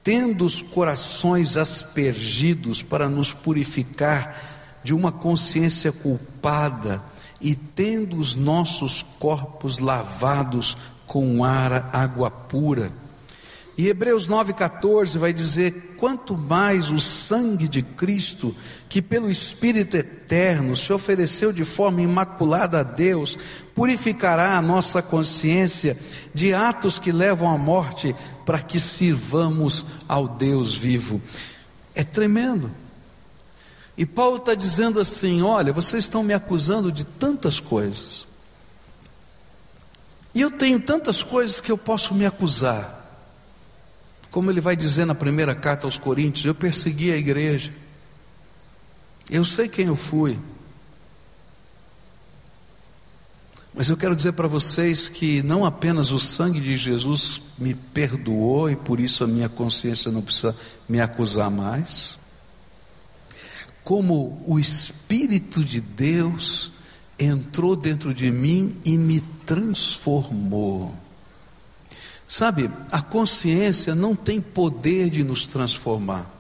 tendo 0.08 0.46
os 0.46 0.62
corações 0.62 1.58
aspergidos 1.58 2.82
para 2.82 3.10
nos 3.10 3.34
purificar 3.34 4.40
de 4.82 4.94
uma 4.94 5.12
consciência 5.12 5.92
culpada 5.92 7.02
e 7.42 7.54
tendo 7.54 8.16
os 8.16 8.34
nossos 8.34 9.02
corpos 9.02 9.78
lavados 9.78 10.78
com 11.06 11.44
água 11.44 12.30
pura. 12.30 12.90
E 13.78 13.88
Hebreus 13.88 14.26
9,14 14.26 15.18
vai 15.18 15.32
dizer: 15.32 15.94
quanto 15.96 16.36
mais 16.36 16.90
o 16.90 16.98
sangue 16.98 17.68
de 17.68 17.80
Cristo, 17.80 18.52
que 18.88 19.00
pelo 19.00 19.30
Espírito 19.30 19.96
eterno 19.96 20.74
se 20.74 20.92
ofereceu 20.92 21.52
de 21.52 21.64
forma 21.64 22.02
imaculada 22.02 22.80
a 22.80 22.82
Deus, 22.82 23.38
purificará 23.76 24.58
a 24.58 24.62
nossa 24.62 25.00
consciência 25.00 25.96
de 26.34 26.52
atos 26.52 26.98
que 26.98 27.12
levam 27.12 27.48
à 27.48 27.56
morte, 27.56 28.16
para 28.44 28.60
que 28.60 28.80
sirvamos 28.80 29.86
ao 30.08 30.26
Deus 30.26 30.76
vivo. 30.76 31.22
É 31.94 32.02
tremendo. 32.02 32.72
E 33.96 34.04
Paulo 34.04 34.38
está 34.38 34.56
dizendo 34.56 34.98
assim: 34.98 35.40
olha, 35.40 35.72
vocês 35.72 36.02
estão 36.02 36.24
me 36.24 36.34
acusando 36.34 36.90
de 36.90 37.04
tantas 37.04 37.60
coisas. 37.60 38.26
E 40.34 40.40
eu 40.40 40.50
tenho 40.50 40.80
tantas 40.80 41.22
coisas 41.22 41.60
que 41.60 41.70
eu 41.70 41.78
posso 41.78 42.12
me 42.12 42.26
acusar. 42.26 42.97
Como 44.38 44.52
ele 44.52 44.60
vai 44.60 44.76
dizer 44.76 45.04
na 45.04 45.16
primeira 45.16 45.52
carta 45.52 45.84
aos 45.84 45.98
Coríntios: 45.98 46.46
eu 46.46 46.54
persegui 46.54 47.10
a 47.10 47.16
igreja. 47.16 47.74
Eu 49.28 49.44
sei 49.44 49.68
quem 49.68 49.86
eu 49.86 49.96
fui. 49.96 50.38
Mas 53.74 53.88
eu 53.88 53.96
quero 53.96 54.14
dizer 54.14 54.34
para 54.34 54.46
vocês 54.46 55.08
que 55.08 55.42
não 55.42 55.64
apenas 55.64 56.12
o 56.12 56.20
sangue 56.20 56.60
de 56.60 56.76
Jesus 56.76 57.42
me 57.58 57.74
perdoou 57.74 58.70
e 58.70 58.76
por 58.76 59.00
isso 59.00 59.24
a 59.24 59.26
minha 59.26 59.48
consciência 59.48 60.08
não 60.08 60.22
precisa 60.22 60.54
me 60.88 61.00
acusar 61.00 61.50
mais 61.50 62.16
como 63.82 64.40
o 64.46 64.56
Espírito 64.56 65.64
de 65.64 65.80
Deus 65.80 66.70
entrou 67.18 67.74
dentro 67.74 68.14
de 68.14 68.30
mim 68.30 68.76
e 68.84 68.96
me 68.96 69.20
transformou. 69.44 70.94
Sabe, 72.28 72.70
a 72.92 73.00
consciência 73.00 73.94
não 73.94 74.14
tem 74.14 74.38
poder 74.38 75.08
de 75.08 75.24
nos 75.24 75.46
transformar. 75.46 76.30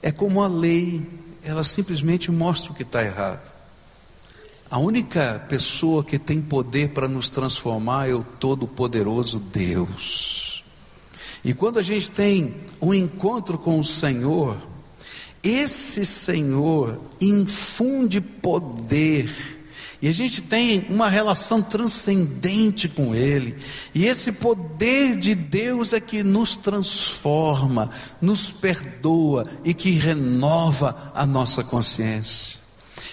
É 0.00 0.10
como 0.10 0.42
a 0.42 0.48
lei, 0.48 1.06
ela 1.44 1.62
simplesmente 1.62 2.30
mostra 2.30 2.72
o 2.72 2.74
que 2.74 2.82
está 2.82 3.04
errado. 3.04 3.50
A 4.70 4.78
única 4.78 5.44
pessoa 5.46 6.02
que 6.02 6.18
tem 6.18 6.40
poder 6.40 6.88
para 6.90 7.06
nos 7.06 7.28
transformar 7.28 8.08
é 8.08 8.14
o 8.14 8.24
Todo-Poderoso 8.24 9.38
Deus. 9.38 10.64
E 11.44 11.52
quando 11.52 11.78
a 11.78 11.82
gente 11.82 12.10
tem 12.10 12.54
um 12.80 12.94
encontro 12.94 13.58
com 13.58 13.78
o 13.78 13.84
Senhor, 13.84 14.56
esse 15.42 16.06
Senhor 16.06 16.98
infunde 17.20 18.22
poder, 18.22 19.59
e 20.02 20.08
a 20.08 20.12
gente 20.12 20.40
tem 20.40 20.86
uma 20.88 21.08
relação 21.08 21.60
transcendente 21.60 22.88
com 22.88 23.14
Ele, 23.14 23.56
e 23.94 24.06
esse 24.06 24.32
poder 24.32 25.16
de 25.16 25.34
Deus 25.34 25.92
é 25.92 26.00
que 26.00 26.22
nos 26.22 26.56
transforma, 26.56 27.90
nos 28.20 28.50
perdoa 28.50 29.46
e 29.64 29.74
que 29.74 29.90
renova 29.90 31.12
a 31.14 31.26
nossa 31.26 31.62
consciência. 31.62 32.60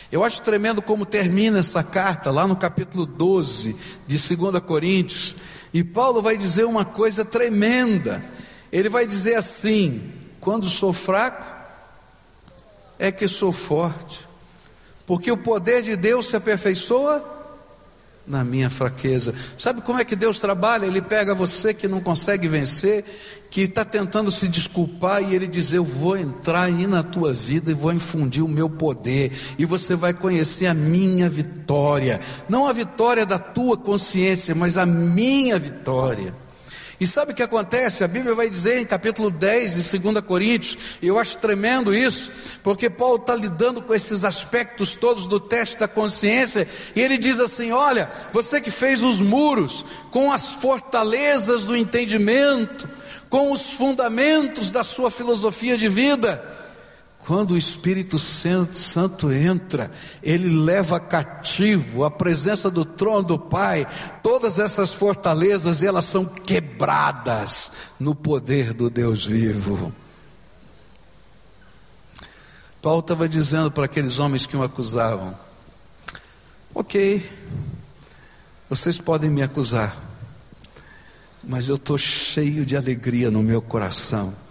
Eu 0.10 0.23
acho 0.23 0.41
tremendo 0.41 0.82
como 0.82 1.06
termina 1.06 1.60
essa 1.60 1.84
carta, 1.84 2.32
lá 2.32 2.47
no 2.47 2.56
capítulo 2.56 3.06
12 3.06 3.76
de 4.08 4.36
2 4.36 4.60
Coríntios, 4.63 5.36
e 5.73 5.84
Paulo 5.84 6.21
vai 6.21 6.38
dizer 6.38 6.65
uma 6.65 6.86
coisa 6.86 7.26
tremenda. 7.26 8.23
Ele 8.71 8.88
vai 8.88 9.06
dizer 9.06 9.36
assim: 9.36 10.13
quando 10.39 10.67
sou 10.67 10.93
fraco, 10.93 11.45
é 12.97 13.12
que 13.12 13.28
sou 13.28 13.52
forte, 13.52 14.26
porque 15.07 15.31
o 15.31 15.37
poder 15.37 15.81
de 15.81 15.95
Deus 15.95 16.27
se 16.27 16.35
aperfeiçoa 16.35 17.37
na 18.27 18.43
minha 18.43 18.69
fraqueza. 18.69 19.33
Sabe 19.55 19.81
como 19.81 20.01
é 20.01 20.03
que 20.03 20.17
Deus 20.17 20.37
trabalha? 20.37 20.85
Ele 20.85 21.01
pega 21.01 21.33
você 21.33 21.73
que 21.73 21.87
não 21.87 22.01
consegue 22.01 22.45
vencer, 22.49 23.05
que 23.49 23.61
está 23.61 23.85
tentando 23.85 24.29
se 24.29 24.49
desculpar, 24.49 25.23
e 25.23 25.33
Ele 25.33 25.47
diz: 25.47 25.71
Eu 25.71 25.85
vou 25.85 26.17
entrar 26.17 26.63
aí 26.63 26.85
na 26.85 27.01
tua 27.01 27.31
vida 27.31 27.71
e 27.71 27.73
vou 27.73 27.93
infundir 27.93 28.43
o 28.43 28.49
meu 28.49 28.69
poder, 28.69 29.31
e 29.57 29.65
você 29.65 29.95
vai 29.95 30.13
conhecer 30.13 30.65
a 30.65 30.73
minha 30.73 31.29
vitória, 31.29 32.19
não 32.49 32.67
a 32.67 32.73
vitória 32.73 33.25
da 33.25 33.39
tua 33.39 33.77
consciência, 33.77 34.53
mas 34.53 34.77
a 34.77 34.85
minha 34.85 35.57
vitória. 35.57 36.33
E 36.99 37.05
sabe 37.05 37.31
o 37.31 37.36
que 37.36 37.43
acontece? 37.43 38.03
A 38.03 38.07
Bíblia 38.07 38.33
vai 38.33 38.49
dizer 38.49 38.79
em 38.79 38.86
capítulo 38.86 39.29
10 39.29 39.91
de 39.91 39.99
2 39.99 40.25
Coríntios, 40.25 40.77
e 40.99 41.07
eu 41.07 41.19
acho 41.19 41.38
tremendo 41.38 41.93
isso, 41.93 42.31
porque 42.63 42.89
Paulo 42.89 43.17
está 43.17 43.36
lidando 43.36 43.83
com 43.83 43.93
esses 43.93 44.23
aspectos 44.23 44.95
todos 44.95 45.27
do 45.27 45.39
teste 45.39 45.77
da 45.77 45.88
consciência, 45.88 46.67
e 46.95 47.01
ele 47.01 47.19
diz 47.19 47.39
assim: 47.39 47.71
Olha, 47.71 48.10
você 48.33 48.60
que 48.60 48.71
fez 48.71 49.03
os 49.03 49.21
muros 49.21 49.86
com 50.10 50.31
as 50.31 50.55
fortalezas 50.55 51.65
do 51.65 51.75
entendimento, 51.75 52.89
com 53.29 53.51
os 53.51 53.73
fundamentos 53.73 54.71
da 54.71 54.83
sua 54.83 55.12
filosofia 55.12 55.77
de 55.77 55.88
vida, 55.88 56.43
quando 57.27 57.51
o 57.51 57.57
Espírito 57.57 58.17
Santo 58.17 59.33
entra, 59.33 59.91
ele 60.23 60.47
leva 60.47 60.97
cativo 60.97 62.05
a 62.05 62.09
presença 62.09 62.71
do 62.71 62.85
trono 62.85 63.21
do 63.21 63.37
Pai. 63.37 63.85
Todas 64.23 64.59
essas 64.59 64.93
fortalezas, 64.93 65.83
elas 65.83 66.05
são 66.05 66.23
quebradas 66.23 67.69
no 67.99 68.15
poder 68.15 68.73
do 68.73 68.89
Deus 68.89 69.25
vivo. 69.25 69.93
Paulo 72.81 73.01
estava 73.01 73.27
dizendo 73.27 73.69
para 73.69 73.83
aqueles 73.83 74.19
homens 74.19 74.45
que 74.45 74.55
o 74.55 74.63
acusavam: 74.63 75.37
Ok, 76.73 77.29
vocês 78.69 78.97
podem 78.99 79.29
me 79.29 79.43
acusar, 79.43 80.01
mas 81.43 81.67
eu 81.67 81.75
estou 81.75 81.97
cheio 81.97 82.65
de 82.65 82.77
alegria 82.77 83.29
no 83.29 83.43
meu 83.43 83.61
coração 83.61 84.46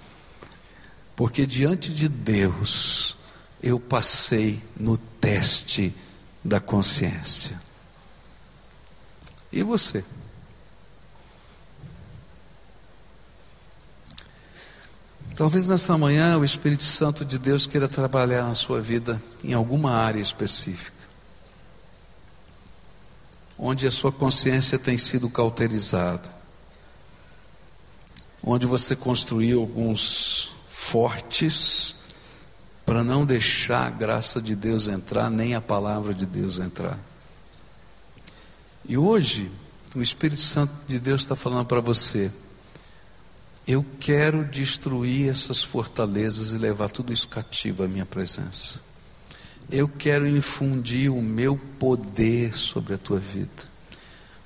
porque 1.17 1.47
diante 1.47 1.93
de 1.93 2.11
Deus 2.11 3.17
eu 3.63 3.81
passei 3.81 4.63
no 4.79 4.99
teste 4.99 5.93
da 6.45 6.61
consciência. 6.61 7.59
E 9.51 9.63
você? 9.63 10.05
Talvez 15.35 15.69
nessa 15.69 15.97
manhã 15.97 16.39
o 16.39 16.45
Espírito 16.45 16.85
Santo 16.85 17.25
de 17.25 17.39
Deus 17.39 17.67
queira 17.67 17.89
trabalhar 17.89 18.43
na 18.43 18.55
sua 18.55 18.81
vida 18.81 19.21
em 19.43 19.55
alguma 19.55 19.93
área 19.93 20.21
específica, 20.21 20.97
onde 23.59 23.87
a 23.87 23.91
sua 23.91 24.13
consciência 24.13 24.79
tem 24.79 24.99
sido 24.99 25.29
cauterizada, 25.31 26.31
onde 28.43 28.67
você 28.67 28.95
construiu 28.95 29.61
alguns 29.61 30.56
fortes 30.77 31.97
para 32.85 33.03
não 33.03 33.25
deixar 33.25 33.87
a 33.87 33.91
graça 33.91 34.41
de 34.43 34.55
Deus 34.55 34.87
entrar, 34.87 35.31
nem 35.31 35.55
a 35.55 35.61
palavra 35.61 36.13
de 36.13 36.27
Deus 36.27 36.59
entrar. 36.59 36.99
E 38.87 38.97
hoje, 38.97 39.51
o 39.97 40.03
Espírito 40.03 40.43
Santo 40.43 40.73
de 40.87 41.01
Deus 41.01 41.23
está 41.23 41.35
falando 41.35 41.67
para 41.67 41.81
você: 41.81 42.31
eu 43.67 43.85
quero 43.99 44.45
destruir 44.45 45.31
essas 45.31 45.65
fortalezas 45.65 46.53
e 46.53 46.59
levar 46.59 46.91
tudo 46.91 47.13
isso 47.13 47.27
cativo 47.27 47.83
à 47.83 47.89
minha 47.89 48.07
presença. 48.07 48.79
eu 49.69 49.89
quero 49.89 50.29
infundir 50.29 51.11
o 51.11 51.21
meu 51.23 51.59
poder 51.79 52.55
sobre 52.55 52.95
a 52.95 52.99
tua 52.99 53.19
vida. 53.19 53.65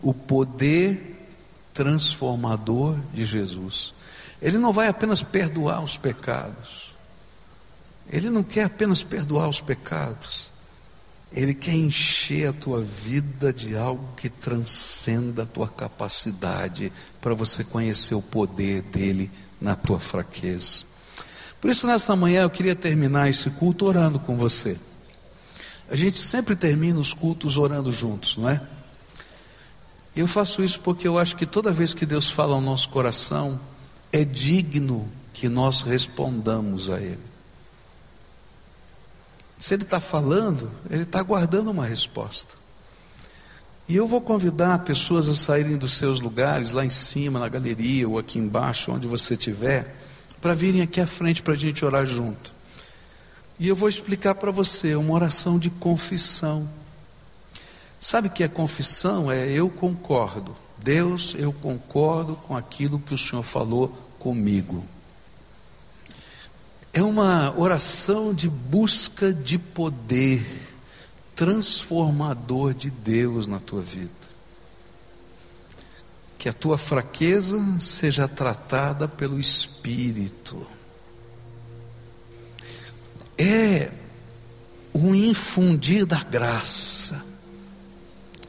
O 0.01 0.15
poder 0.15 1.29
transformador 1.75 2.97
de 3.13 3.25
Jesus. 3.25 3.93
Ele 4.41 4.59
não 4.59 4.73
vai 4.73 4.89
apenas 4.89 5.23
perdoar 5.23 5.83
os 5.83 5.97
pecados. 5.97 6.95
Ele 8.11 8.31
não 8.31 8.43
quer 8.43 8.65
apenas 8.65 9.03
perdoar 9.03 9.49
os 9.49 9.61
pecados. 9.61 10.51
Ele 11.33 11.55
quer 11.55 11.75
encher 11.75 12.49
a 12.49 12.53
tua 12.53 12.81
vida 12.81 13.53
de 13.53 13.77
algo 13.77 14.15
que 14.17 14.29
transcenda 14.29 15.45
a 15.45 15.47
tua 15.47 15.69
capacidade 15.69 16.93
para 17.21 17.35
você 17.35 17.63
conhecer 17.63 18.15
o 18.15 18.23
poder 18.23 18.83
dele 18.83 19.31
na 19.61 19.77
tua 19.77 20.01
fraqueza. 20.01 20.85
Por 21.61 21.71
isso, 21.71 21.87
nessa 21.87 22.17
manhã, 22.17 22.43
eu 22.43 22.51
queria 22.51 22.75
terminar 22.75 23.29
esse 23.29 23.49
culto 23.51 23.85
orando 23.85 24.19
com 24.19 24.37
você. 24.37 24.77
A 25.89 25.95
gente 25.95 26.19
sempre 26.19 26.57
termina 26.57 26.99
os 26.99 27.13
cultos 27.13 27.57
orando 27.57 27.93
juntos, 27.93 28.37
não 28.37 28.49
é? 28.49 28.61
Eu 30.17 30.27
faço 30.27 30.63
isso 30.65 30.81
porque 30.81 31.07
eu 31.07 31.19
acho 31.19 31.37
que 31.37 31.47
toda 31.47 31.73
vez 31.73 31.95
que 31.95 32.07
Deus 32.07 32.31
fala 32.31 32.55
ao 32.55 32.61
nosso 32.61 32.89
coração, 32.89 33.61
é 34.13 34.25
digno 34.25 35.09
que 35.33 35.49
nós 35.49 35.83
respondamos 35.83 36.91
a 36.91 37.01
Ele. 37.01 37.19
Se 39.59 39.75
Ele 39.75 39.83
está 39.83 40.01
falando, 40.01 40.71
Ele 40.89 41.03
está 41.03 41.21
aguardando 41.21 41.71
uma 41.71 41.85
resposta. 41.85 42.55
E 43.89 43.97
eu 43.97 44.07
vou 44.07 44.21
convidar 44.21 44.79
pessoas 44.81 45.29
a 45.29 45.35
saírem 45.35 45.77
dos 45.77 45.93
seus 45.93 46.21
lugares, 46.21 46.71
lá 46.71 46.85
em 46.85 46.91
cima, 46.91 47.41
na 47.41 47.49
galeria, 47.49 48.09
ou 48.09 48.19
aqui 48.19 48.39
embaixo, 48.39 48.93
onde 48.93 49.07
você 49.07 49.35
estiver 49.35 49.97
para 50.41 50.55
virem 50.55 50.81
aqui 50.81 51.01
à 51.01 51.07
frente 51.07 51.43
para 51.43 51.55
a 51.55 51.57
gente 51.57 51.85
orar 51.85 52.07
junto. 52.07 52.53
E 53.59 53.69
eu 53.69 53.77
vou 53.77 53.89
explicar 53.89 54.35
para 54.37 54.51
você 54.51 54.95
uma 54.95 55.13
oração 55.13 55.59
de 55.59 55.69
confissão. 55.69 56.69
Sabe 57.99 58.29
o 58.29 58.31
que 58.31 58.43
é 58.43 58.49
confissão? 58.49 59.31
É 59.31 59.47
eu 59.51 59.69
concordo. 59.69 60.57
Deus, 60.83 61.35
eu 61.39 61.53
concordo 61.53 62.37
com 62.37 62.57
aquilo 62.57 62.99
que 62.99 63.15
o 63.15 63.19
Senhor 63.19 63.43
falou 63.43 63.89
comigo. 64.19 64.85
É 66.93 67.03
uma 67.03 67.57
oração 67.59 68.35
de 68.35 68.49
busca 68.49 69.33
de 69.33 69.59
poder 69.59 70.45
transformador 71.35 72.75
de 72.75 72.91
Deus 72.91 73.47
na 73.47 73.61
tua 73.61 73.81
vida 73.81 74.21
que 76.41 76.49
a 76.49 76.55
tua 76.55 76.79
fraqueza 76.79 77.63
seja 77.79 78.27
tratada 78.27 79.07
pelo 79.07 79.39
Espírito. 79.39 80.67
É 83.37 83.91
um 84.95 85.15
infundir 85.15 86.07
da 86.07 86.25
graça. 86.25 87.23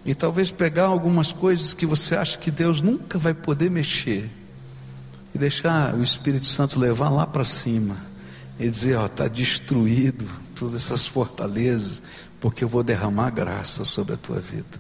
E 0.05 0.15
talvez 0.15 0.49
pegar 0.49 0.85
algumas 0.85 1.31
coisas 1.31 1.73
que 1.73 1.85
você 1.85 2.15
acha 2.15 2.37
que 2.37 2.49
Deus 2.49 2.81
nunca 2.81 3.19
vai 3.19 3.33
poder 3.33 3.69
mexer. 3.69 4.29
E 5.33 5.37
deixar 5.37 5.95
o 5.95 6.03
Espírito 6.03 6.47
Santo 6.47 6.79
levar 6.79 7.09
lá 7.09 7.27
para 7.27 7.43
cima. 7.43 7.97
E 8.59 8.69
dizer: 8.69 8.95
Ó, 8.95 9.05
está 9.05 9.27
destruído 9.27 10.25
todas 10.55 10.75
essas 10.75 11.05
fortalezas, 11.05 12.01
porque 12.39 12.63
eu 12.63 12.67
vou 12.67 12.83
derramar 12.83 13.29
graça 13.31 13.85
sobre 13.85 14.13
a 14.13 14.17
tua 14.17 14.39
vida. 14.39 14.79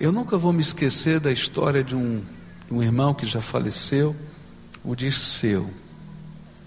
Eu 0.00 0.12
nunca 0.12 0.38
vou 0.38 0.52
me 0.52 0.60
esquecer 0.60 1.18
da 1.18 1.32
história 1.32 1.82
de 1.82 1.96
um, 1.96 2.22
um 2.70 2.82
irmão 2.82 3.12
que 3.12 3.26
já 3.26 3.40
faleceu, 3.40 4.14
o 4.84 4.94
Disseu. 4.94 5.68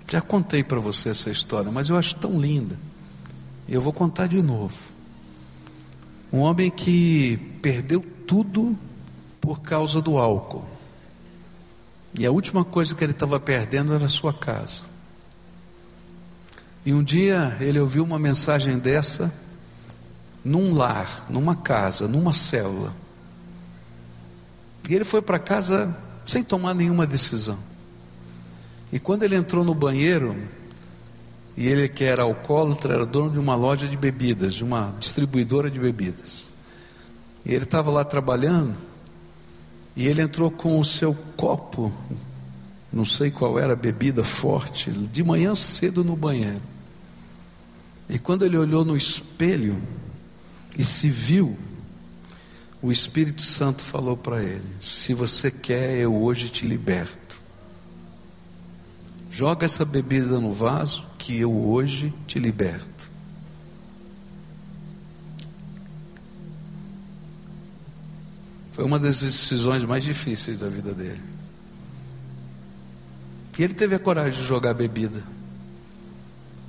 Já 0.10 0.19
contei 0.19 0.63
para 0.63 0.80
você 0.80 1.10
essa 1.10 1.30
história, 1.30 1.71
mas 1.71 1.89
eu 1.89 1.95
acho 1.95 2.15
tão 2.15 2.39
linda. 2.39 2.78
Eu 3.69 3.82
vou 3.82 3.93
contar 3.93 4.28
de 4.28 4.41
novo. 4.41 4.76
Um 6.32 6.39
homem 6.39 6.70
que 6.70 7.38
perdeu 7.62 8.06
tudo 8.26 8.78
por 9.39 9.62
causa 9.62 10.02
do 10.02 10.17
álcool. 10.17 10.65
E 12.13 12.26
a 12.26 12.32
última 12.32 12.63
coisa 12.63 12.94
que 12.96 13.04
ele 13.04 13.12
estava 13.12 13.39
perdendo 13.39 13.94
era 13.94 14.06
a 14.06 14.10
sua 14.10 14.34
casa. 14.34 14.82
E 16.86 16.94
um 16.94 17.04
dia 17.04 17.58
ele 17.60 17.80
ouviu 17.80 18.04
uma 18.04 18.17
mensagem 18.17 18.80
dessa 18.80 19.34
num 20.44 20.74
lar, 20.74 21.26
numa 21.30 21.56
casa, 21.56 22.08
numa 22.08 22.34
célula. 22.34 22.94
E 24.89 24.96
ele 24.96 25.06
foi 25.06 25.22
para 25.22 25.38
casa 25.38 25.96
sem 26.26 26.44
tomar 26.44 26.74
nenhuma 26.74 27.06
decisão. 27.06 27.58
E 28.91 29.00
quando 29.00 29.24
ele 29.24 29.36
entrou 29.36 29.63
no 29.63 29.74
banheiro, 29.74 30.36
e 31.56 31.68
ele 31.68 31.88
que 31.88 32.04
era 32.04 32.24
alcoólatra, 32.24 32.94
era 32.94 33.06
dono 33.06 33.32
de 33.32 33.40
uma 33.40 33.56
loja 33.56 33.88
de 33.88 33.98
bebidas, 33.98 34.54
de 34.54 34.64
uma 34.64 34.96
distribuidora 35.00 35.70
de 35.70 35.80
bebidas. 35.80 36.52
E 37.46 37.54
ele 37.54 37.64
estava 37.64 37.92
lá 37.92 38.04
trabalhando, 38.04 38.76
e 39.96 40.08
ele 40.08 40.22
entrou 40.22 40.50
com 40.50 40.80
o 40.80 40.86
seu 40.86 41.14
copo, 41.36 41.92
não 42.92 43.06
sei 43.06 43.32
qual 43.32 43.60
era 43.60 43.74
a 43.74 43.76
bebida 43.76 44.24
forte, 44.24 44.92
de 44.92 45.24
manhã 45.24 45.56
cedo 45.56 46.04
no 46.04 46.16
banheiro. 46.16 46.62
E 48.10 48.20
quando 48.20 48.46
ele 48.46 48.58
olhou 48.58 48.84
no 48.84 48.96
espelho 48.96 49.82
e 50.78 50.84
se 50.84 51.10
viu, 51.10 51.58
o 52.82 52.92
Espírito 52.92 53.42
Santo 53.42 53.82
falou 53.84 54.18
para 54.18 54.44
ele: 54.44 54.66
Se 54.80 55.14
você 55.14 55.52
quer, 55.52 55.98
eu 55.98 56.16
hoje 56.16 56.50
te 56.50 56.66
liberto. 56.66 57.20
Joga 59.32 59.65
essa 59.65 59.86
bebida 59.86 60.41
no 60.41 60.52
vaso, 60.52 61.06
que 61.17 61.39
eu 61.39 61.56
hoje 61.56 62.13
te 62.28 62.38
liberto. 62.38 63.10
Foi 68.74 68.84
uma 68.84 69.00
das 69.00 69.22
decisões 69.22 69.86
mais 69.86 70.04
difíceis 70.04 70.60
da 70.60 70.67
vida 70.67 70.94
dele. 70.94 71.22
E 73.58 73.63
ele 73.63 73.74
teve 73.74 73.96
a 73.96 74.00
coragem 74.00 74.41
de 74.41 74.46
jogar 74.46 74.72
a 74.72 74.74
bebida. 74.74 75.24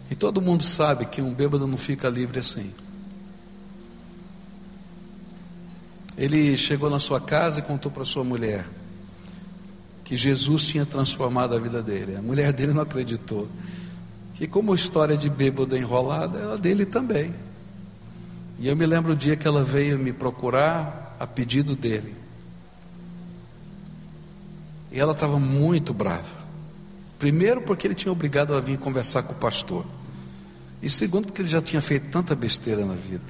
E 0.09 0.15
todo 0.15 0.41
mundo 0.41 0.63
sabe 0.63 1.07
que 1.07 1.21
um 1.21 1.35
bêbado 1.35 1.67
não 1.67 1.77
fica 1.77 2.09
livre 2.09 2.39
assim. 2.39 2.73
Ele 6.17 6.57
chegou 6.57 6.89
na 6.89 7.01
sua 7.01 7.21
casa 7.21 7.59
e 7.59 7.63
contou 7.63 7.91
para 7.91 8.05
sua 8.05 8.23
mulher 8.23 8.65
que 10.05 10.17
Jesus 10.17 10.67
tinha 10.67 10.85
transformado 10.85 11.55
a 11.55 11.59
vida 11.59 11.83
dele. 11.83 12.17
A 12.17 12.23
mulher 12.23 12.53
dele 12.53 12.73
não 12.73 12.83
acreditou. 12.83 13.49
Que 14.35 14.47
como 14.47 14.75
história 14.75 15.17
de 15.17 15.31
bêbado 15.31 15.77
enrolada, 15.77 16.39
era 16.39 16.59
dele 16.59 16.85
também. 16.85 17.33
E 18.59 18.69
eu 18.69 18.77
me 18.77 18.87
lembro 18.87 19.13
o 19.13 19.17
dia 19.17 19.37
que 19.37 19.47
ela 19.47 19.65
veio 19.65 19.99
me 19.99 20.13
procurar 20.13 21.17
a 21.19 21.27
pedido 21.27 21.75
dele. 21.75 22.15
E 24.91 25.01
ela 25.01 25.13
estava 25.13 25.39
muito 25.39 25.95
brava. 25.95 26.43
Primeiro 27.19 27.63
porque 27.63 27.87
ele 27.87 27.95
tinha 27.95 28.13
obrigado 28.13 28.51
ela 28.51 28.59
a 28.61 28.65
vir 28.65 28.79
conversar 28.79 29.23
com 29.23 29.33
o 29.33 29.37
pastor. 29.37 29.87
E 30.83 30.91
segundo 30.91 31.27
porque 31.27 31.43
ele 31.43 31.49
já 31.49 31.63
tinha 31.63 31.81
feito 31.81 32.11
tanta 32.11 32.35
besteira 32.35 32.85
na 32.85 32.95
vida. 32.95 33.25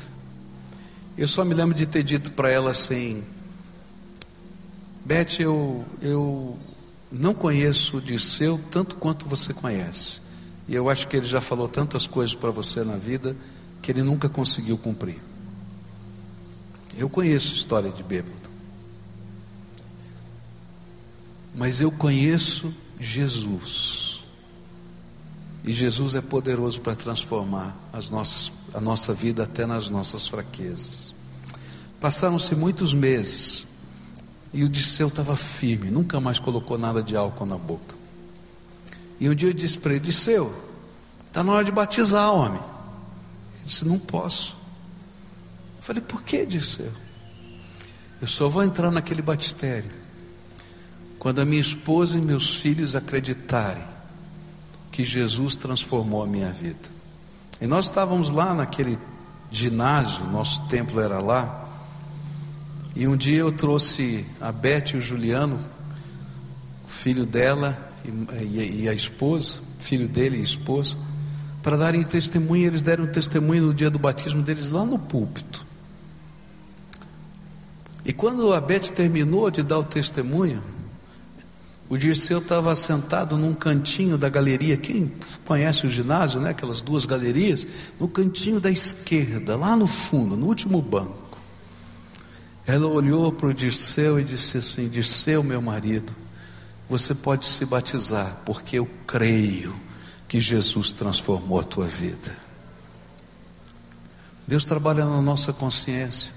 Eu 1.16 1.28
só 1.28 1.44
me 1.44 1.54
lembro 1.54 1.74
de 1.74 1.86
ter 1.86 2.02
dito 2.02 2.32
para 2.32 2.50
ela 2.50 2.70
assim: 2.70 3.22
Beth, 5.04 5.40
eu, 5.40 5.84
eu 6.00 6.58
não 7.10 7.34
conheço 7.34 7.96
o 7.96 8.00
Disseu 8.00 8.60
tanto 8.70 8.96
quanto 8.96 9.26
você 9.26 9.52
conhece. 9.52 10.20
E 10.68 10.74
eu 10.74 10.88
acho 10.88 11.08
que 11.08 11.16
ele 11.16 11.26
já 11.26 11.40
falou 11.40 11.68
tantas 11.68 12.06
coisas 12.06 12.34
para 12.34 12.50
você 12.50 12.84
na 12.84 12.96
vida 12.96 13.36
que 13.80 13.90
ele 13.90 14.02
nunca 14.02 14.28
conseguiu 14.28 14.78
cumprir. 14.78 15.18
Eu 16.96 17.08
conheço 17.10 17.54
história 17.54 17.90
de 17.90 18.02
bêbado. 18.02 18.50
Mas 21.54 21.80
eu 21.80 21.90
conheço 21.90 22.72
Jesus. 22.98 24.24
E 25.64 25.72
Jesus 25.72 26.14
é 26.14 26.20
poderoso 26.20 26.80
para 26.80 26.94
transformar 26.94 27.76
as 27.92 28.08
nossas, 28.08 28.52
a 28.72 28.80
nossa 28.80 29.12
vida 29.12 29.44
até 29.44 29.66
nas 29.66 29.90
nossas 29.90 30.26
fraquezas. 30.26 31.14
Passaram-se 32.00 32.54
muitos 32.54 32.94
meses 32.94 33.66
e 34.52 34.64
o 34.64 34.68
Disseu 34.68 35.08
estava 35.08 35.34
firme, 35.34 35.90
nunca 35.90 36.20
mais 36.20 36.38
colocou 36.38 36.76
nada 36.76 37.02
de 37.02 37.16
álcool 37.16 37.46
na 37.46 37.56
boca. 37.56 37.94
E 39.18 39.28
um 39.28 39.34
dia 39.34 39.48
eu 39.48 39.54
disse 39.54 39.78
para 39.78 39.92
ele: 39.92 40.00
Disseu, 40.00 40.54
está 41.26 41.42
na 41.42 41.52
hora 41.52 41.64
de 41.64 41.72
batizar, 41.72 42.32
homem. 42.32 42.60
Ele 42.60 43.64
disse: 43.64 43.86
Não 43.86 43.98
posso. 43.98 44.56
Eu 45.78 45.82
falei: 45.82 46.02
Por 46.02 46.22
que, 46.22 46.44
Disseu? 46.44 46.92
Eu 48.20 48.28
só 48.28 48.48
vou 48.48 48.62
entrar 48.62 48.90
naquele 48.90 49.22
batistério 49.22 49.90
quando 51.18 51.40
a 51.40 51.44
minha 51.44 51.60
esposa 51.60 52.18
e 52.18 52.20
meus 52.20 52.56
filhos 52.56 52.96
acreditarem 52.96 53.84
que 54.90 55.04
Jesus 55.04 55.56
transformou 55.56 56.22
a 56.22 56.26
minha 56.26 56.50
vida. 56.50 56.90
E 57.60 57.66
nós 57.66 57.86
estávamos 57.86 58.30
lá 58.30 58.52
naquele 58.52 58.98
ginásio, 59.50 60.24
nosso 60.26 60.66
templo 60.66 61.00
era 61.00 61.20
lá. 61.20 61.61
E 62.94 63.06
um 63.06 63.16
dia 63.16 63.38
eu 63.38 63.50
trouxe 63.50 64.26
a 64.40 64.52
Beth 64.52 64.90
e 64.92 64.96
o 64.96 65.00
Juliano, 65.00 65.58
o 66.86 66.90
filho 66.90 67.24
dela 67.24 67.90
e, 68.04 68.82
e, 68.82 68.88
a 68.88 68.92
esposa, 68.92 69.60
filho 69.78 70.06
dele 70.06 70.36
e 70.36 70.42
esposa, 70.42 70.96
para 71.62 71.76
darem 71.76 72.02
testemunho, 72.02 72.66
eles 72.66 72.82
deram 72.82 73.06
testemunho 73.06 73.66
no 73.66 73.74
dia 73.74 73.88
do 73.88 73.98
batismo 73.98 74.42
deles 74.42 74.68
lá 74.68 74.84
no 74.84 74.98
púlpito. 74.98 75.64
E 78.04 78.12
quando 78.12 78.52
a 78.52 78.60
Beth 78.60 78.90
terminou 78.94 79.50
de 79.50 79.62
dar 79.62 79.78
o 79.78 79.84
testemunho, 79.84 80.62
o 81.88 81.96
Dirceu 81.96 82.38
estava 82.38 82.74
sentado 82.74 83.36
num 83.36 83.54
cantinho 83.54 84.18
da 84.18 84.28
galeria. 84.28 84.76
Quem 84.76 85.12
conhece 85.44 85.86
o 85.86 85.90
ginásio, 85.90 86.40
né? 86.40 86.50
Aquelas 86.50 86.82
duas 86.82 87.04
galerias, 87.06 87.66
no 88.00 88.08
cantinho 88.08 88.58
da 88.58 88.70
esquerda, 88.70 89.56
lá 89.56 89.76
no 89.76 89.86
fundo, 89.86 90.36
no 90.36 90.46
último 90.46 90.80
banco. 90.82 91.21
Ela 92.72 92.86
olhou 92.86 93.30
para 93.30 93.48
o 93.48 93.52
Dirceu 93.52 94.18
e 94.18 94.24
disse 94.24 94.56
assim: 94.56 94.88
Dirceu, 94.88 95.42
meu 95.42 95.60
marido, 95.60 96.10
você 96.88 97.14
pode 97.14 97.44
se 97.44 97.66
batizar, 97.66 98.40
porque 98.46 98.78
eu 98.78 98.88
creio 99.06 99.78
que 100.26 100.40
Jesus 100.40 100.90
transformou 100.90 101.60
a 101.60 101.64
tua 101.64 101.86
vida. 101.86 102.34
Deus 104.48 104.64
trabalha 104.64 105.04
na 105.04 105.20
nossa 105.20 105.52
consciência. 105.52 106.32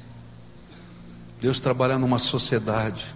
Deus 1.40 1.58
trabalha 1.62 1.98
numa 1.98 2.20
sociedade. 2.20 3.16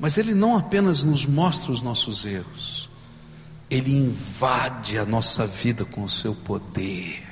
Mas 0.00 0.18
Ele 0.18 0.34
não 0.34 0.56
apenas 0.56 1.04
nos 1.04 1.24
mostra 1.24 1.70
os 1.70 1.80
nossos 1.80 2.24
erros, 2.24 2.90
Ele 3.70 3.92
invade 3.92 4.98
a 4.98 5.06
nossa 5.06 5.46
vida 5.46 5.84
com 5.84 6.02
o 6.02 6.08
seu 6.08 6.34
poder. 6.34 7.31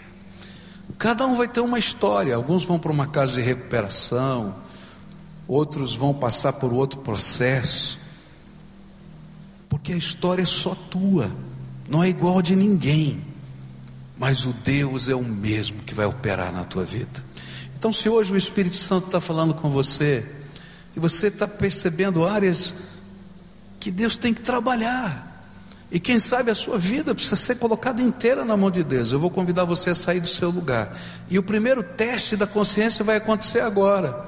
Cada 0.98 1.26
um 1.26 1.36
vai 1.36 1.48
ter 1.48 1.60
uma 1.60 1.78
história. 1.78 2.34
Alguns 2.34 2.64
vão 2.64 2.78
para 2.78 2.92
uma 2.92 3.06
casa 3.06 3.34
de 3.34 3.40
recuperação, 3.40 4.54
outros 5.46 5.96
vão 5.96 6.14
passar 6.14 6.54
por 6.54 6.72
outro 6.72 7.00
processo. 7.00 7.98
Porque 9.68 9.92
a 9.92 9.96
história 9.96 10.42
é 10.42 10.46
só 10.46 10.74
tua, 10.74 11.30
não 11.88 12.02
é 12.02 12.08
igual 12.08 12.42
de 12.42 12.56
ninguém. 12.56 13.22
Mas 14.18 14.46
o 14.46 14.52
Deus 14.52 15.08
é 15.08 15.14
o 15.14 15.24
mesmo 15.24 15.82
que 15.82 15.94
vai 15.94 16.06
operar 16.06 16.52
na 16.52 16.64
tua 16.64 16.84
vida. 16.84 17.24
Então, 17.78 17.92
se 17.92 18.08
hoje 18.08 18.32
o 18.32 18.36
Espírito 18.36 18.76
Santo 18.76 19.06
está 19.06 19.20
falando 19.20 19.54
com 19.54 19.70
você, 19.70 20.26
e 20.94 21.00
você 21.00 21.28
está 21.28 21.46
percebendo 21.46 22.26
áreas 22.26 22.74
que 23.78 23.90
Deus 23.90 24.16
tem 24.16 24.34
que 24.34 24.42
trabalhar, 24.42 25.29
e 25.90 25.98
quem 25.98 26.20
sabe 26.20 26.50
a 26.50 26.54
sua 26.54 26.78
vida 26.78 27.14
precisa 27.14 27.36
ser 27.36 27.56
colocada 27.56 28.00
inteira 28.00 28.44
na 28.44 28.56
mão 28.56 28.70
de 28.70 28.84
Deus. 28.84 29.10
Eu 29.10 29.18
vou 29.18 29.30
convidar 29.30 29.64
você 29.64 29.90
a 29.90 29.94
sair 29.94 30.20
do 30.20 30.28
seu 30.28 30.50
lugar. 30.50 30.96
E 31.28 31.38
o 31.38 31.42
primeiro 31.42 31.82
teste 31.82 32.36
da 32.36 32.46
consciência 32.46 33.04
vai 33.04 33.16
acontecer 33.16 33.60
agora. 33.60 34.24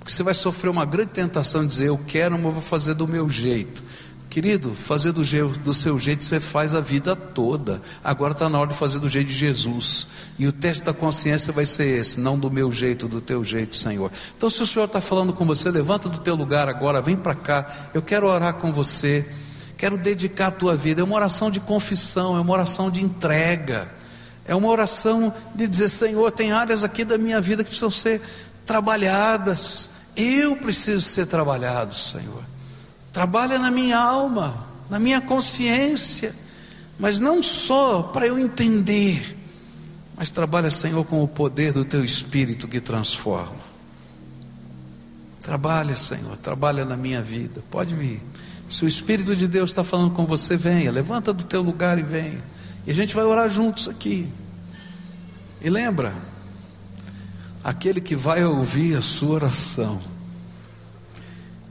Porque 0.00 0.10
você 0.10 0.22
vai 0.22 0.34
sofrer 0.34 0.68
uma 0.68 0.84
grande 0.84 1.10
tentação 1.10 1.62
de 1.62 1.68
dizer: 1.68 1.88
Eu 1.88 1.98
quero, 1.98 2.36
mas 2.36 2.52
vou 2.52 2.62
fazer 2.62 2.94
do 2.94 3.06
meu 3.06 3.30
jeito. 3.30 3.84
Querido, 4.28 4.76
fazer 4.76 5.10
do, 5.10 5.22
do, 5.58 5.74
seu 5.74 5.98
jeito 5.98 6.24
você 6.24 6.38
faz 6.38 6.72
a 6.74 6.80
vida 6.80 7.16
toda. 7.16 7.82
Agora 8.02 8.32
está 8.32 8.48
na 8.48 8.60
hora 8.60 8.70
de 8.70 8.76
fazer 8.76 9.00
do 9.00 9.08
jeito 9.08 9.26
de 9.26 9.34
Jesus. 9.34 10.06
E 10.38 10.46
o 10.46 10.52
teste 10.52 10.84
da 10.84 10.92
consciência 10.92 11.52
vai 11.52 11.66
ser 11.66 12.00
esse, 12.00 12.20
não 12.20 12.38
do 12.38 12.48
meu 12.48 12.70
jeito, 12.70 13.08
do 13.08 13.20
teu 13.20 13.42
jeito, 13.42 13.76
Senhor. 13.76 14.10
Então, 14.36 14.48
se 14.48 14.62
o 14.62 14.66
Senhor 14.66 14.84
está 14.84 15.00
falando 15.00 15.32
com 15.32 15.44
você, 15.44 15.68
levanta 15.68 16.08
do 16.08 16.18
teu 16.18 16.36
lugar 16.36 16.68
agora, 16.68 17.02
vem 17.02 17.16
para 17.16 17.34
cá. 17.34 17.88
Eu 17.92 18.02
quero 18.02 18.26
orar 18.28 18.54
com 18.54 18.72
você. 18.72 19.28
Quero 19.80 19.96
dedicar 19.96 20.48
a 20.48 20.50
tua 20.50 20.76
vida. 20.76 21.00
É 21.00 21.04
uma 21.04 21.16
oração 21.16 21.50
de 21.50 21.58
confissão, 21.58 22.36
é 22.36 22.40
uma 22.40 22.52
oração 22.52 22.90
de 22.90 23.02
entrega. 23.02 23.90
É 24.44 24.54
uma 24.54 24.68
oração 24.68 25.32
de 25.54 25.66
dizer, 25.66 25.88
Senhor, 25.88 26.30
tem 26.32 26.52
áreas 26.52 26.84
aqui 26.84 27.02
da 27.02 27.16
minha 27.16 27.40
vida 27.40 27.64
que 27.64 27.70
precisam 27.70 27.90
ser 27.90 28.20
trabalhadas. 28.66 29.88
Eu 30.14 30.54
preciso 30.56 31.00
ser 31.00 31.24
trabalhado, 31.24 31.94
Senhor. 31.94 32.44
Trabalha 33.10 33.58
na 33.58 33.70
minha 33.70 33.96
alma, 33.98 34.66
na 34.90 34.98
minha 34.98 35.18
consciência, 35.18 36.34
mas 36.98 37.18
não 37.18 37.42
só 37.42 38.02
para 38.02 38.26
eu 38.26 38.38
entender, 38.38 39.34
mas 40.14 40.30
trabalha, 40.30 40.70
Senhor, 40.70 41.06
com 41.06 41.24
o 41.24 41.28
poder 41.28 41.72
do 41.72 41.86
teu 41.86 42.04
espírito 42.04 42.68
que 42.68 42.82
transforma. 42.82 43.70
Trabalha, 45.40 45.96
Senhor, 45.96 46.36
trabalha 46.36 46.84
na 46.84 46.98
minha 46.98 47.22
vida. 47.22 47.64
Pode 47.70 47.94
vir. 47.94 48.22
Se 48.70 48.84
o 48.84 48.88
Espírito 48.88 49.34
de 49.34 49.48
Deus 49.48 49.70
está 49.70 49.82
falando 49.82 50.12
com 50.12 50.24
você, 50.24 50.56
venha, 50.56 50.92
levanta 50.92 51.32
do 51.32 51.42
teu 51.42 51.60
lugar 51.60 51.98
e 51.98 52.02
venha. 52.02 52.40
E 52.86 52.92
a 52.92 52.94
gente 52.94 53.12
vai 53.12 53.24
orar 53.24 53.50
juntos 53.50 53.88
aqui. 53.88 54.28
E 55.60 55.68
lembra, 55.68 56.14
aquele 57.64 58.00
que 58.00 58.14
vai 58.14 58.44
ouvir 58.44 58.96
a 58.96 59.02
sua 59.02 59.30
oração, 59.30 60.00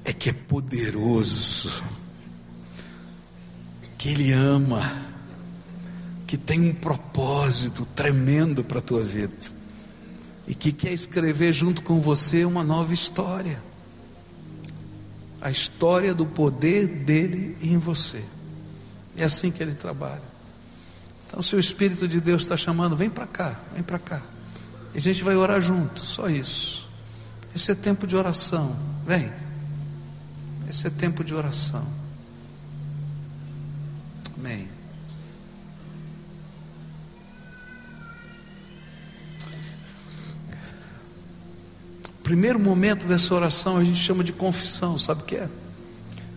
é 0.03 0.11
que 0.11 0.29
é 0.29 0.33
poderoso, 0.33 1.81
que 3.97 4.09
Ele 4.09 4.33
ama, 4.33 4.91
que 6.27 6.35
tem 6.37 6.69
um 6.69 6.73
propósito 6.73 7.85
tremendo 7.95 8.61
para 8.61 8.79
a 8.79 8.81
tua 8.81 9.03
vida 9.03 9.33
e 10.45 10.53
que 10.53 10.73
quer 10.73 10.91
escrever 10.91 11.53
junto 11.53 11.81
com 11.81 12.01
você 12.01 12.43
uma 12.43 12.63
nova 12.63 12.93
história 12.93 13.68
a 15.41 15.49
história 15.49 16.13
do 16.13 16.25
poder 16.25 16.87
dele 16.87 17.57
em 17.61 17.77
você. 17.77 18.23
É 19.15 19.23
assim 19.23 19.51
que 19.51 19.61
ele 19.61 19.73
trabalha. 19.73 20.21
Então, 21.27 21.41
se 21.43 21.55
o 21.55 21.59
Espírito 21.59 22.07
de 22.07 22.19
Deus 22.19 22.41
está 22.41 22.57
chamando, 22.57 22.95
vem 22.95 23.09
para 23.09 23.27
cá, 23.27 23.59
vem 23.73 23.83
para 23.83 23.99
cá. 23.99 24.21
E 24.93 24.97
a 24.97 25.01
gente 25.01 25.23
vai 25.23 25.35
orar 25.35 25.61
junto, 25.61 25.99
só 25.99 26.27
isso. 26.27 26.89
Esse 27.55 27.71
é 27.71 27.75
tempo 27.75 28.07
de 28.07 28.15
oração. 28.15 28.75
Vem. 29.05 29.31
Esse 30.69 30.87
é 30.87 30.89
tempo 30.89 31.23
de 31.23 31.33
oração. 31.33 31.85
Amém. 34.37 34.78
Primeiro 42.29 42.59
momento 42.59 43.07
dessa 43.07 43.33
oração 43.33 43.77
a 43.77 43.83
gente 43.83 43.97
chama 43.97 44.23
de 44.23 44.31
confissão, 44.31 44.99
sabe 44.99 45.23
o 45.23 45.25
que 45.25 45.35
é? 45.35 45.49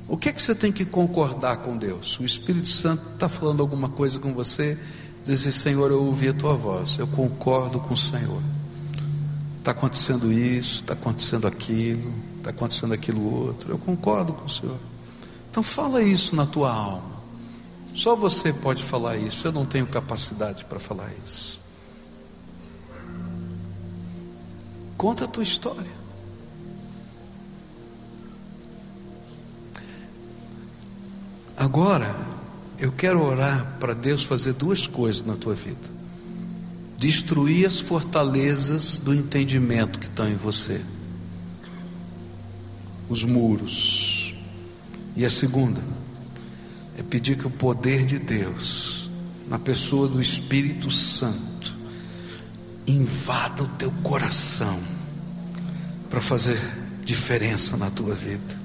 O 0.08 0.16
que 0.16 0.30
é 0.30 0.32
que 0.32 0.42
você 0.42 0.54
tem 0.54 0.72
que 0.72 0.86
concordar 0.86 1.58
com 1.58 1.76
Deus? 1.76 2.18
O 2.18 2.24
Espírito 2.24 2.70
Santo 2.70 3.02
está 3.12 3.28
falando 3.28 3.60
alguma 3.60 3.90
coisa 3.90 4.18
com 4.18 4.32
você, 4.32 4.78
diz 5.22 5.40
assim, 5.40 5.50
Senhor, 5.50 5.90
eu 5.90 6.02
ouvi 6.02 6.28
a 6.28 6.32
tua 6.32 6.54
voz, 6.54 6.96
eu 6.98 7.06
concordo 7.06 7.78
com 7.78 7.92
o 7.92 7.96
Senhor. 7.96 8.40
Está 9.58 9.72
acontecendo 9.72 10.32
isso, 10.32 10.76
está 10.76 10.94
acontecendo 10.94 11.46
aquilo, 11.46 12.10
está 12.38 12.48
acontecendo 12.48 12.94
aquilo 12.94 13.30
outro. 13.30 13.70
Eu 13.70 13.76
concordo 13.78 14.32
com 14.32 14.46
o 14.46 14.48
Senhor. 14.48 14.78
Então 15.50 15.62
fala 15.62 16.02
isso 16.02 16.34
na 16.34 16.46
tua 16.46 16.72
alma. 16.72 17.20
Só 17.94 18.16
você 18.16 18.50
pode 18.50 18.82
falar 18.82 19.18
isso. 19.18 19.46
Eu 19.46 19.52
não 19.52 19.66
tenho 19.66 19.86
capacidade 19.86 20.64
para 20.64 20.80
falar 20.80 21.10
isso. 21.22 21.61
Conta 25.02 25.24
a 25.24 25.26
tua 25.26 25.42
história. 25.42 25.90
Agora, 31.56 32.14
eu 32.78 32.92
quero 32.92 33.20
orar 33.20 33.78
para 33.80 33.94
Deus 33.94 34.22
fazer 34.22 34.52
duas 34.52 34.86
coisas 34.86 35.24
na 35.24 35.34
tua 35.34 35.56
vida: 35.56 35.90
destruir 36.96 37.66
as 37.66 37.80
fortalezas 37.80 39.00
do 39.00 39.12
entendimento 39.12 39.98
que 39.98 40.06
estão 40.06 40.28
em 40.28 40.36
você 40.36 40.80
os 43.08 43.24
muros. 43.24 44.36
E 45.16 45.24
a 45.24 45.30
segunda 45.30 45.82
é 46.96 47.02
pedir 47.02 47.36
que 47.36 47.48
o 47.48 47.50
poder 47.50 48.06
de 48.06 48.20
Deus, 48.20 49.10
na 49.48 49.58
pessoa 49.58 50.06
do 50.06 50.22
Espírito 50.22 50.92
Santo, 50.92 51.74
invada 52.86 53.64
o 53.64 53.68
teu 53.68 53.90
coração 54.04 54.91
para 56.12 56.20
fazer 56.20 56.58
diferença 57.02 57.74
na 57.74 57.88
tua 57.88 58.14
vida. 58.14 58.60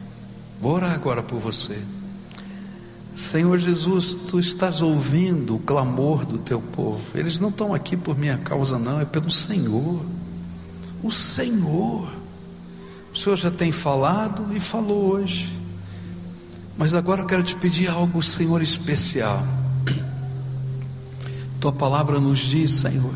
Vou 0.59 0.73
orar 0.73 0.91
agora 0.91 1.23
por 1.23 1.39
você. 1.39 1.81
Senhor 3.15 3.57
Jesus, 3.57 4.15
tu 4.29 4.37
estás 4.37 4.81
ouvindo 4.81 5.55
o 5.55 5.59
clamor 5.59 6.25
do 6.25 6.39
teu 6.39 6.59
povo. 6.59 7.17
Eles 7.17 7.39
não 7.39 7.47
estão 7.47 7.73
aqui 7.73 7.95
por 7.95 8.17
minha 8.17 8.37
causa, 8.37 8.77
não, 8.77 8.99
é 8.99 9.05
pelo 9.05 9.31
Senhor. 9.31 10.05
O 11.01 11.09
Senhor. 11.09 12.11
O 13.13 13.17
Senhor 13.17 13.37
já 13.37 13.49
tem 13.49 13.71
falado 13.71 14.53
e 14.53 14.59
falou 14.59 15.13
hoje. 15.13 15.57
Mas 16.77 16.93
agora 16.93 17.21
eu 17.21 17.25
quero 17.25 17.43
te 17.43 17.55
pedir 17.55 17.87
algo, 17.89 18.21
Senhor, 18.21 18.61
especial. 18.61 19.47
Tua 21.61 21.71
palavra 21.71 22.19
nos 22.19 22.39
diz, 22.39 22.71
Senhor, 22.71 23.13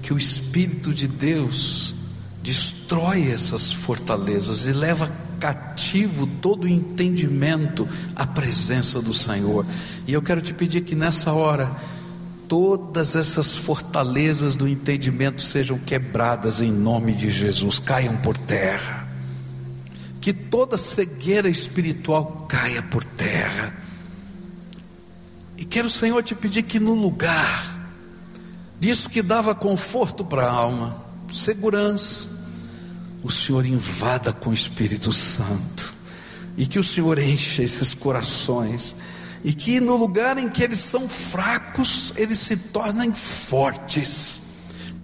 que 0.00 0.14
o 0.14 0.16
Espírito 0.16 0.94
de 0.94 1.06
Deus 1.06 1.95
destrói 2.46 3.28
essas 3.28 3.72
fortalezas 3.72 4.66
e 4.66 4.72
leva 4.72 5.10
cativo 5.40 6.28
todo 6.40 6.62
o 6.62 6.68
entendimento 6.68 7.88
à 8.14 8.24
presença 8.24 9.02
do 9.02 9.12
Senhor. 9.12 9.66
E 10.06 10.12
eu 10.12 10.22
quero 10.22 10.40
te 10.40 10.54
pedir 10.54 10.82
que 10.82 10.94
nessa 10.94 11.32
hora 11.32 11.74
todas 12.46 13.16
essas 13.16 13.56
fortalezas 13.56 14.54
do 14.54 14.68
entendimento 14.68 15.42
sejam 15.42 15.76
quebradas 15.76 16.60
em 16.60 16.70
nome 16.70 17.14
de 17.14 17.32
Jesus, 17.32 17.80
caiam 17.80 18.16
por 18.18 18.38
terra 18.38 19.08
que 20.20 20.32
toda 20.32 20.78
cegueira 20.78 21.48
espiritual 21.48 22.46
caia 22.48 22.82
por 22.82 23.02
terra. 23.04 23.76
E 25.56 25.64
quero, 25.64 25.88
Senhor, 25.90 26.22
te 26.22 26.34
pedir 26.34 26.64
que 26.64 26.80
no 26.80 26.94
lugar 26.94 27.76
disso 28.78 29.08
que 29.08 29.22
dava 29.22 29.54
conforto 29.54 30.24
para 30.24 30.46
a 30.46 30.50
alma, 30.50 30.96
segurança, 31.32 32.35
o 33.22 33.30
Senhor 33.30 33.64
invada 33.66 34.32
com 34.32 34.50
o 34.50 34.54
Espírito 34.54 35.12
Santo 35.12 35.94
e 36.56 36.66
que 36.66 36.78
o 36.78 36.84
Senhor 36.84 37.18
encha 37.18 37.62
esses 37.62 37.92
corações 37.92 38.96
e 39.44 39.52
que 39.52 39.78
no 39.80 39.96
lugar 39.96 40.38
em 40.38 40.48
que 40.48 40.62
eles 40.62 40.80
são 40.80 41.08
fracos, 41.08 42.12
eles 42.16 42.38
se 42.38 42.56
tornem 42.56 43.14
fortes, 43.14 44.42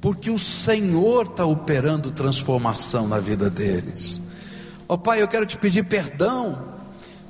porque 0.00 0.30
o 0.30 0.38
Senhor 0.38 1.26
está 1.26 1.44
operando 1.44 2.10
transformação 2.10 3.06
na 3.06 3.20
vida 3.20 3.48
deles. 3.48 4.20
Ó 4.88 4.94
oh, 4.94 4.98
Pai, 4.98 5.22
eu 5.22 5.28
quero 5.28 5.46
te 5.46 5.56
pedir 5.56 5.84
perdão, 5.84 6.60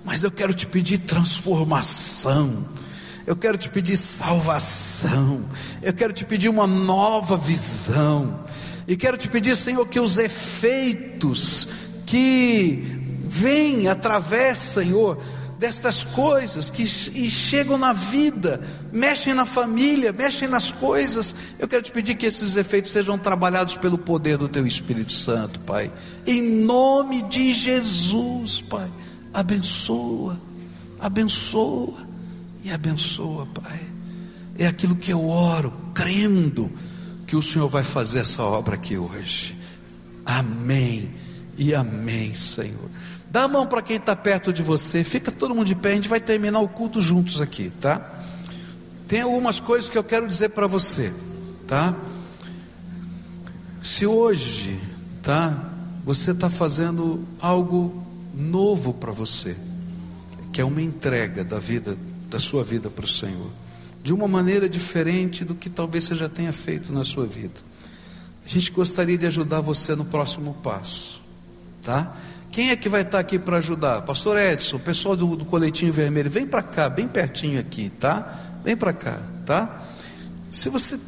mas 0.04 0.22
eu 0.22 0.30
quero 0.30 0.54
te 0.54 0.66
pedir 0.66 0.98
transformação. 0.98 2.64
Eu 3.26 3.36
quero 3.36 3.56
te 3.56 3.68
pedir 3.68 3.96
salvação. 3.96 5.44
Eu 5.80 5.92
quero 5.92 6.12
te 6.12 6.24
pedir 6.24 6.48
uma 6.48 6.66
nova 6.66 7.36
visão. 7.36 8.40
E 8.86 8.96
quero 8.96 9.16
te 9.16 9.28
pedir, 9.28 9.56
Senhor, 9.56 9.86
que 9.88 10.00
os 10.00 10.18
efeitos 10.18 11.68
que 12.04 12.82
vêm 13.24 13.88
através, 13.88 14.58
Senhor, 14.58 15.18
destas 15.58 16.02
coisas 16.02 16.68
que 16.68 16.84
chegam 16.84 17.78
na 17.78 17.92
vida, 17.92 18.60
mexem 18.92 19.32
na 19.32 19.46
família, 19.46 20.12
mexem 20.12 20.48
nas 20.48 20.72
coisas. 20.72 21.34
Eu 21.56 21.68
quero 21.68 21.82
te 21.82 21.92
pedir 21.92 22.16
que 22.16 22.26
esses 22.26 22.56
efeitos 22.56 22.90
sejam 22.90 23.16
trabalhados 23.16 23.76
pelo 23.76 23.96
poder 23.96 24.36
do 24.36 24.48
Teu 24.48 24.66
Espírito 24.66 25.12
Santo, 25.12 25.60
Pai. 25.60 25.92
Em 26.26 26.42
nome 26.42 27.22
de 27.22 27.52
Jesus, 27.52 28.60
Pai. 28.60 28.90
Abençoa, 29.32 30.38
abençoa 30.98 31.94
e 32.64 32.70
abençoa, 32.72 33.46
Pai. 33.54 33.80
É 34.58 34.66
aquilo 34.66 34.96
que 34.96 35.12
eu 35.12 35.28
oro, 35.28 35.72
crendo 35.94 36.70
que 37.32 37.36
o 37.36 37.40
Senhor 37.40 37.66
vai 37.66 37.82
fazer 37.82 38.18
essa 38.18 38.42
obra 38.42 38.74
aqui 38.74 38.98
hoje. 38.98 39.56
Amém 40.22 41.10
e 41.56 41.74
amém, 41.74 42.34
Senhor. 42.34 42.90
Dá 43.30 43.44
a 43.44 43.48
mão 43.48 43.66
para 43.66 43.80
quem 43.80 43.96
está 43.96 44.14
perto 44.14 44.52
de 44.52 44.62
você. 44.62 45.02
Fica 45.02 45.32
todo 45.32 45.54
mundo 45.54 45.66
de 45.66 45.74
pé. 45.74 45.92
A 45.92 45.94
gente 45.94 46.10
vai 46.10 46.20
terminar 46.20 46.60
o 46.60 46.68
culto 46.68 47.00
juntos 47.00 47.40
aqui, 47.40 47.72
tá? 47.80 48.22
Tem 49.08 49.22
algumas 49.22 49.58
coisas 49.58 49.88
que 49.88 49.96
eu 49.96 50.04
quero 50.04 50.28
dizer 50.28 50.50
para 50.50 50.66
você, 50.66 51.10
tá? 51.66 51.96
Se 53.82 54.04
hoje, 54.04 54.78
tá? 55.22 55.72
Você 56.04 56.32
está 56.32 56.50
fazendo 56.50 57.26
algo 57.40 58.06
novo 58.34 58.92
para 58.92 59.10
você, 59.10 59.56
que 60.52 60.60
é 60.60 60.64
uma 60.66 60.82
entrega 60.82 61.42
da 61.42 61.58
vida, 61.58 61.96
da 62.28 62.38
sua 62.38 62.62
vida 62.62 62.90
para 62.90 63.06
o 63.06 63.08
Senhor, 63.08 63.48
de 64.02 64.12
uma 64.12 64.26
maneira 64.26 64.68
diferente 64.68 65.44
do 65.44 65.54
que 65.54 65.70
talvez 65.70 66.04
você 66.04 66.14
já 66.14 66.28
tenha 66.28 66.52
feito 66.52 66.92
na 66.92 67.04
sua 67.04 67.26
vida. 67.26 67.60
A 68.44 68.48
gente 68.48 68.72
gostaria 68.72 69.16
de 69.16 69.26
ajudar 69.26 69.60
você 69.60 69.94
no 69.94 70.04
próximo 70.04 70.54
passo, 70.62 71.22
tá? 71.82 72.12
Quem 72.50 72.70
é 72.70 72.76
que 72.76 72.88
vai 72.88 73.02
estar 73.02 73.18
aqui 73.18 73.38
para 73.38 73.58
ajudar? 73.58 74.02
Pastor 74.02 74.36
Edson, 74.36 74.76
o 74.76 74.80
pessoal 74.80 75.16
do, 75.16 75.36
do 75.36 75.44
coletinho 75.44 75.92
vermelho, 75.92 76.28
vem 76.28 76.46
para 76.46 76.62
cá, 76.62 76.90
bem 76.90 77.06
pertinho 77.06 77.58
aqui, 77.58 77.88
tá? 77.88 78.58
Vem 78.64 78.76
para 78.76 78.92
cá, 78.92 79.20
tá? 79.46 79.82
Se 80.50 80.68
você 80.68 80.98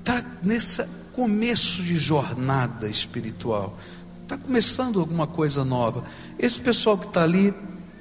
está 0.00 0.22
nesse 0.42 0.84
começo 1.12 1.82
de 1.82 1.96
jornada 1.96 2.88
espiritual, 2.88 3.78
está 4.22 4.36
começando 4.36 5.00
alguma 5.00 5.26
coisa 5.26 5.64
nova, 5.64 6.04
esse 6.38 6.58
pessoal 6.58 6.98
que 6.98 7.06
está 7.06 7.22
ali 7.22 7.54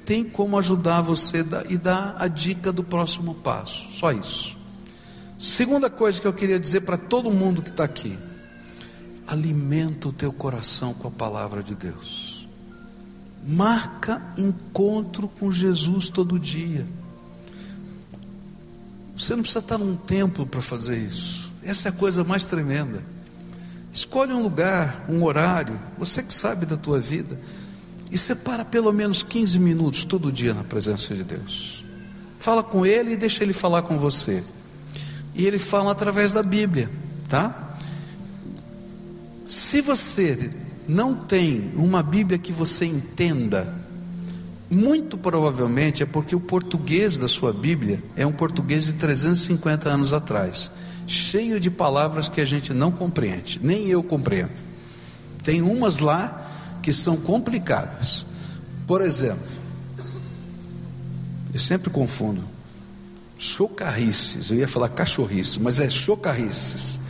tem 0.05 0.23
como 0.23 0.57
ajudar 0.57 1.01
você 1.01 1.45
e 1.69 1.77
dar 1.77 2.15
a 2.19 2.27
dica 2.27 2.71
do 2.71 2.83
próximo 2.83 3.35
passo, 3.35 3.91
só 3.93 4.11
isso. 4.11 4.57
Segunda 5.39 5.89
coisa 5.89 6.21
que 6.21 6.27
eu 6.27 6.33
queria 6.33 6.59
dizer 6.59 6.81
para 6.81 6.97
todo 6.97 7.31
mundo 7.31 7.61
que 7.61 7.69
está 7.69 7.83
aqui: 7.83 8.17
alimenta 9.27 10.07
o 10.07 10.13
teu 10.13 10.31
coração 10.31 10.93
com 10.93 11.07
a 11.07 11.11
palavra 11.11 11.63
de 11.63 11.73
Deus. 11.73 12.47
Marca 13.43 14.21
encontro 14.37 15.27
com 15.27 15.51
Jesus 15.51 16.09
todo 16.09 16.39
dia. 16.39 16.85
Você 19.17 19.35
não 19.35 19.41
precisa 19.41 19.59
estar 19.59 19.77
num 19.77 19.95
templo 19.95 20.45
para 20.45 20.61
fazer 20.61 20.97
isso. 20.97 21.51
Essa 21.63 21.89
é 21.89 21.91
a 21.91 21.95
coisa 21.95 22.23
mais 22.23 22.45
tremenda. 22.45 23.03
Escolhe 23.93 24.33
um 24.33 24.41
lugar, 24.41 25.05
um 25.09 25.23
horário, 25.23 25.79
você 25.97 26.23
que 26.23 26.33
sabe 26.33 26.65
da 26.65 26.77
tua 26.77 26.99
vida, 26.99 27.39
e 28.11 28.17
separa 28.17 28.65
pelo 28.65 28.91
menos 28.91 29.23
15 29.23 29.57
minutos 29.57 30.03
todo 30.03 30.31
dia 30.31 30.53
na 30.53 30.65
presença 30.65 31.15
de 31.15 31.23
Deus. 31.23 31.85
Fala 32.37 32.61
com 32.61 32.85
Ele 32.85 33.13
e 33.13 33.17
deixa 33.17 33.43
Ele 33.43 33.53
falar 33.53 33.83
com 33.83 33.97
você. 33.97 34.43
E 35.33 35.47
Ele 35.47 35.57
fala 35.57 35.91
através 35.91 36.33
da 36.33 36.43
Bíblia, 36.43 36.89
tá? 37.29 37.77
Se 39.47 39.81
você 39.81 40.51
não 40.87 41.15
tem 41.15 41.71
uma 41.75 42.03
Bíblia 42.03 42.37
que 42.37 42.51
você 42.51 42.85
entenda, 42.85 43.81
muito 44.69 45.17
provavelmente 45.17 46.03
é 46.03 46.05
porque 46.05 46.35
o 46.35 46.39
português 46.39 47.17
da 47.17 47.27
sua 47.27 47.53
Bíblia 47.53 48.01
é 48.15 48.25
um 48.25 48.31
português 48.31 48.85
de 48.85 48.93
350 48.93 49.89
anos 49.89 50.13
atrás, 50.13 50.71
cheio 51.07 51.59
de 51.59 51.69
palavras 51.69 52.27
que 52.27 52.41
a 52.41 52.45
gente 52.45 52.73
não 52.73 52.91
compreende, 52.91 53.59
nem 53.61 53.87
eu 53.87 54.01
compreendo. 54.01 54.51
Tem 55.43 55.61
umas 55.61 55.99
lá 55.99 56.40
que 56.81 56.91
são 56.91 57.17
complicadas. 57.17 58.25
Por 58.87 59.01
exemplo, 59.01 59.47
eu 61.53 61.59
sempre 61.59 61.89
confundo 61.89 62.43
chocarrices, 63.37 64.51
eu 64.51 64.57
ia 64.57 64.67
falar 64.67 64.89
cachorrices, 64.89 65.57
mas 65.57 65.79
é 65.79 65.89
chocarrices 65.89 67.01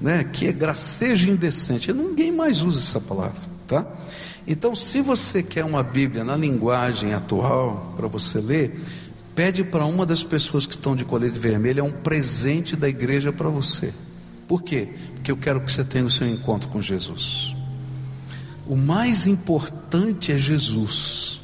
né, 0.00 0.24
que 0.24 0.46
é 0.46 0.52
gracejo 0.52 1.28
indecente. 1.28 1.92
Ninguém 1.92 2.32
mais 2.32 2.62
usa 2.62 2.78
essa 2.78 3.00
palavra, 3.00 3.40
tá? 3.66 3.86
Então, 4.46 4.74
se 4.74 5.00
você 5.00 5.42
quer 5.42 5.64
uma 5.64 5.82
Bíblia 5.82 6.24
na 6.24 6.36
linguagem 6.36 7.12
atual 7.12 7.92
para 7.96 8.08
você 8.08 8.40
ler, 8.40 8.80
pede 9.34 9.62
para 9.62 9.84
uma 9.84 10.06
das 10.06 10.22
pessoas 10.22 10.64
que 10.64 10.74
estão 10.74 10.96
de 10.96 11.04
colete 11.04 11.38
vermelho, 11.38 11.80
é 11.80 11.82
um 11.82 11.92
presente 11.92 12.74
da 12.74 12.88
igreja 12.88 13.32
para 13.32 13.48
você. 13.48 13.92
Por 14.48 14.62
quê? 14.62 14.88
Porque 15.14 15.30
eu 15.30 15.36
quero 15.36 15.60
que 15.60 15.70
você 15.70 15.84
tenha 15.84 16.04
o 16.04 16.10
seu 16.10 16.26
encontro 16.26 16.68
com 16.70 16.80
Jesus. 16.80 17.54
O 18.70 18.76
mais 18.76 19.26
importante 19.26 20.32
é 20.32 20.38
Jesus. 20.38 21.40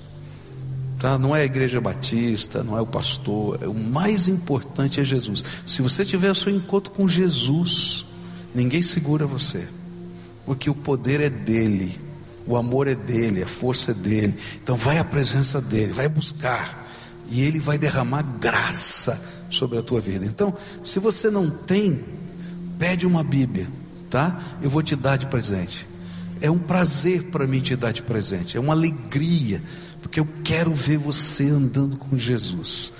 Tá? 0.98 1.18
Não 1.18 1.34
é 1.34 1.42
a 1.42 1.44
igreja 1.44 1.80
batista, 1.80 2.62
não 2.62 2.78
é 2.78 2.80
o 2.80 2.86
pastor, 2.86 3.58
o 3.64 3.74
mais 3.74 4.28
importante 4.28 5.00
é 5.00 5.04
Jesus. 5.04 5.44
Se 5.66 5.82
você 5.82 6.04
tiver 6.04 6.30
o 6.30 6.34
seu 6.34 6.50
encontro 6.50 6.90
com 6.92 7.06
Jesus, 7.06 8.06
Ninguém 8.56 8.80
segura 8.80 9.26
você, 9.26 9.68
porque 10.46 10.70
o 10.70 10.74
poder 10.74 11.20
é 11.20 11.28
dele, 11.28 12.00
o 12.46 12.56
amor 12.56 12.88
é 12.88 12.94
dele, 12.94 13.42
a 13.42 13.46
força 13.46 13.90
é 13.90 13.94
dele. 13.94 14.34
Então 14.62 14.76
vai 14.76 14.96
à 14.96 15.04
presença 15.04 15.60
dele, 15.60 15.92
vai 15.92 16.08
buscar, 16.08 16.88
e 17.30 17.42
ele 17.42 17.60
vai 17.60 17.76
derramar 17.76 18.22
graça 18.22 19.22
sobre 19.50 19.76
a 19.76 19.82
tua 19.82 20.00
vida. 20.00 20.24
Então, 20.24 20.54
se 20.82 20.98
você 20.98 21.28
não 21.28 21.50
tem, 21.50 22.02
pede 22.78 23.06
uma 23.06 23.22
Bíblia, 23.22 23.68
tá? 24.08 24.40
Eu 24.62 24.70
vou 24.70 24.82
te 24.82 24.96
dar 24.96 25.18
de 25.18 25.26
presente. 25.26 25.86
É 26.40 26.50
um 26.50 26.58
prazer 26.58 27.24
para 27.24 27.46
mim 27.46 27.60
te 27.60 27.74
dar 27.74 27.92
de 27.92 28.02
presente, 28.02 28.56
é 28.56 28.60
uma 28.60 28.74
alegria, 28.74 29.62
porque 30.02 30.20
eu 30.20 30.28
quero 30.44 30.72
ver 30.72 30.98
você 30.98 31.48
andando 31.48 31.96
com 31.96 32.16
Jesus. 32.16 32.92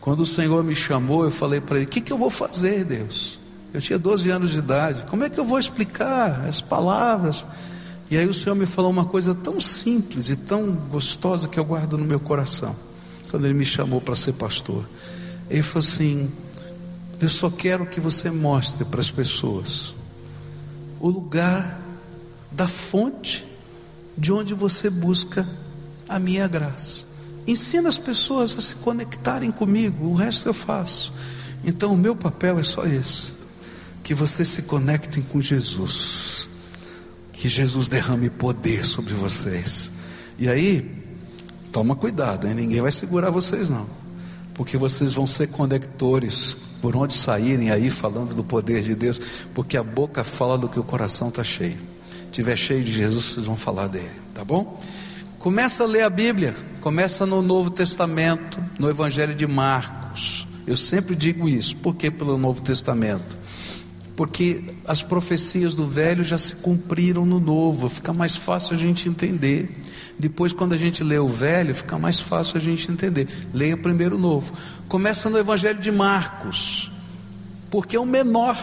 Quando 0.00 0.20
o 0.20 0.26
Senhor 0.26 0.64
me 0.64 0.74
chamou, 0.74 1.24
eu 1.24 1.30
falei 1.30 1.60
para 1.60 1.76
ele: 1.76 1.86
O 1.86 1.88
que, 1.88 2.00
que 2.00 2.12
eu 2.12 2.18
vou 2.18 2.30
fazer, 2.30 2.84
Deus? 2.84 3.38
Eu 3.72 3.80
tinha 3.80 3.98
12 3.98 4.30
anos 4.30 4.52
de 4.52 4.58
idade. 4.58 5.02
Como 5.10 5.24
é 5.24 5.28
que 5.28 5.38
eu 5.38 5.44
vou 5.44 5.58
explicar 5.58 6.46
as 6.46 6.60
palavras? 6.60 7.46
E 8.10 8.16
aí 8.16 8.26
o 8.26 8.32
Senhor 8.32 8.54
me 8.54 8.64
falou 8.64 8.90
uma 8.90 9.04
coisa 9.04 9.34
tão 9.34 9.60
simples 9.60 10.30
e 10.30 10.36
tão 10.36 10.72
gostosa 10.72 11.46
que 11.46 11.60
eu 11.60 11.64
guardo 11.64 11.98
no 11.98 12.04
meu 12.04 12.18
coração. 12.18 12.74
Quando 13.30 13.44
Ele 13.44 13.52
me 13.52 13.66
chamou 13.66 14.00
para 14.00 14.14
ser 14.14 14.32
pastor, 14.32 14.88
Ele 15.50 15.62
falou 15.62 15.86
assim: 15.86 16.30
Eu 17.20 17.28
só 17.28 17.50
quero 17.50 17.84
que 17.84 18.00
você 18.00 18.30
mostre 18.30 18.86
para 18.86 19.00
as 19.00 19.10
pessoas 19.10 19.94
o 21.00 21.08
lugar 21.08 21.87
da 22.58 22.66
fonte 22.66 23.46
de 24.16 24.32
onde 24.32 24.52
você 24.52 24.90
busca 24.90 25.48
a 26.08 26.18
minha 26.18 26.48
graça. 26.48 27.06
Ensina 27.46 27.88
as 27.88 27.98
pessoas 27.98 28.58
a 28.58 28.60
se 28.60 28.74
conectarem 28.74 29.52
comigo, 29.52 30.06
o 30.06 30.14
resto 30.14 30.48
eu 30.48 30.52
faço. 30.52 31.12
Então 31.64 31.94
o 31.94 31.96
meu 31.96 32.16
papel 32.16 32.58
é 32.58 32.64
só 32.64 32.84
esse 32.84 33.32
que 34.02 34.12
vocês 34.12 34.48
se 34.48 34.62
conectem 34.62 35.22
com 35.22 35.40
Jesus, 35.40 36.50
que 37.32 37.48
Jesus 37.48 37.86
derrame 37.86 38.28
poder 38.28 38.84
sobre 38.84 39.14
vocês. 39.14 39.92
E 40.36 40.48
aí, 40.48 41.00
toma 41.70 41.94
cuidado, 41.94 42.48
hein? 42.48 42.54
ninguém 42.54 42.80
vai 42.80 42.90
segurar 42.90 43.30
vocês 43.30 43.70
não, 43.70 43.86
porque 44.54 44.76
vocês 44.76 45.14
vão 45.14 45.28
ser 45.28 45.46
conectores 45.46 46.56
por 46.82 46.96
onde 46.96 47.14
saírem 47.14 47.70
aí 47.70 47.88
falando 47.88 48.34
do 48.34 48.42
poder 48.42 48.82
de 48.82 48.96
Deus, 48.96 49.20
porque 49.54 49.76
a 49.76 49.82
boca 49.82 50.24
fala 50.24 50.58
do 50.58 50.68
que 50.68 50.80
o 50.80 50.84
coração 50.84 51.28
está 51.28 51.44
cheio. 51.44 51.97
Tiver 52.30 52.56
cheio 52.56 52.84
de 52.84 52.92
Jesus, 52.92 53.24
vocês 53.24 53.46
vão 53.46 53.56
falar 53.56 53.88
dele, 53.88 54.10
tá 54.34 54.44
bom? 54.44 54.80
Começa 55.38 55.84
a 55.84 55.86
ler 55.86 56.02
a 56.02 56.10
Bíblia, 56.10 56.54
começa 56.80 57.24
no 57.24 57.40
Novo 57.40 57.70
Testamento, 57.70 58.62
no 58.78 58.88
Evangelho 58.90 59.34
de 59.34 59.46
Marcos. 59.46 60.46
Eu 60.66 60.76
sempre 60.76 61.16
digo 61.16 61.48
isso. 61.48 61.76
Por 61.76 61.94
que 61.94 62.10
pelo 62.10 62.36
Novo 62.36 62.60
Testamento? 62.60 63.36
Porque 64.14 64.64
as 64.84 65.02
profecias 65.02 65.76
do 65.76 65.86
velho 65.86 66.24
já 66.24 66.36
se 66.36 66.56
cumpriram 66.56 67.24
no 67.24 67.38
novo, 67.38 67.88
fica 67.88 68.12
mais 68.12 68.34
fácil 68.34 68.74
a 68.74 68.78
gente 68.78 69.08
entender. 69.08 69.80
Depois, 70.18 70.52
quando 70.52 70.72
a 70.72 70.76
gente 70.76 71.04
lê 71.04 71.18
o 71.18 71.28
velho, 71.28 71.72
fica 71.72 71.96
mais 71.96 72.18
fácil 72.18 72.56
a 72.56 72.60
gente 72.60 72.90
entender. 72.90 73.28
Leia 73.54 73.76
primeiro 73.76 74.16
o 74.16 74.18
novo. 74.18 74.52
Começa 74.88 75.30
no 75.30 75.38
Evangelho 75.38 75.78
de 75.78 75.92
Marcos, 75.92 76.90
porque 77.70 77.94
é 77.94 78.00
o 78.00 78.04
menor. 78.04 78.56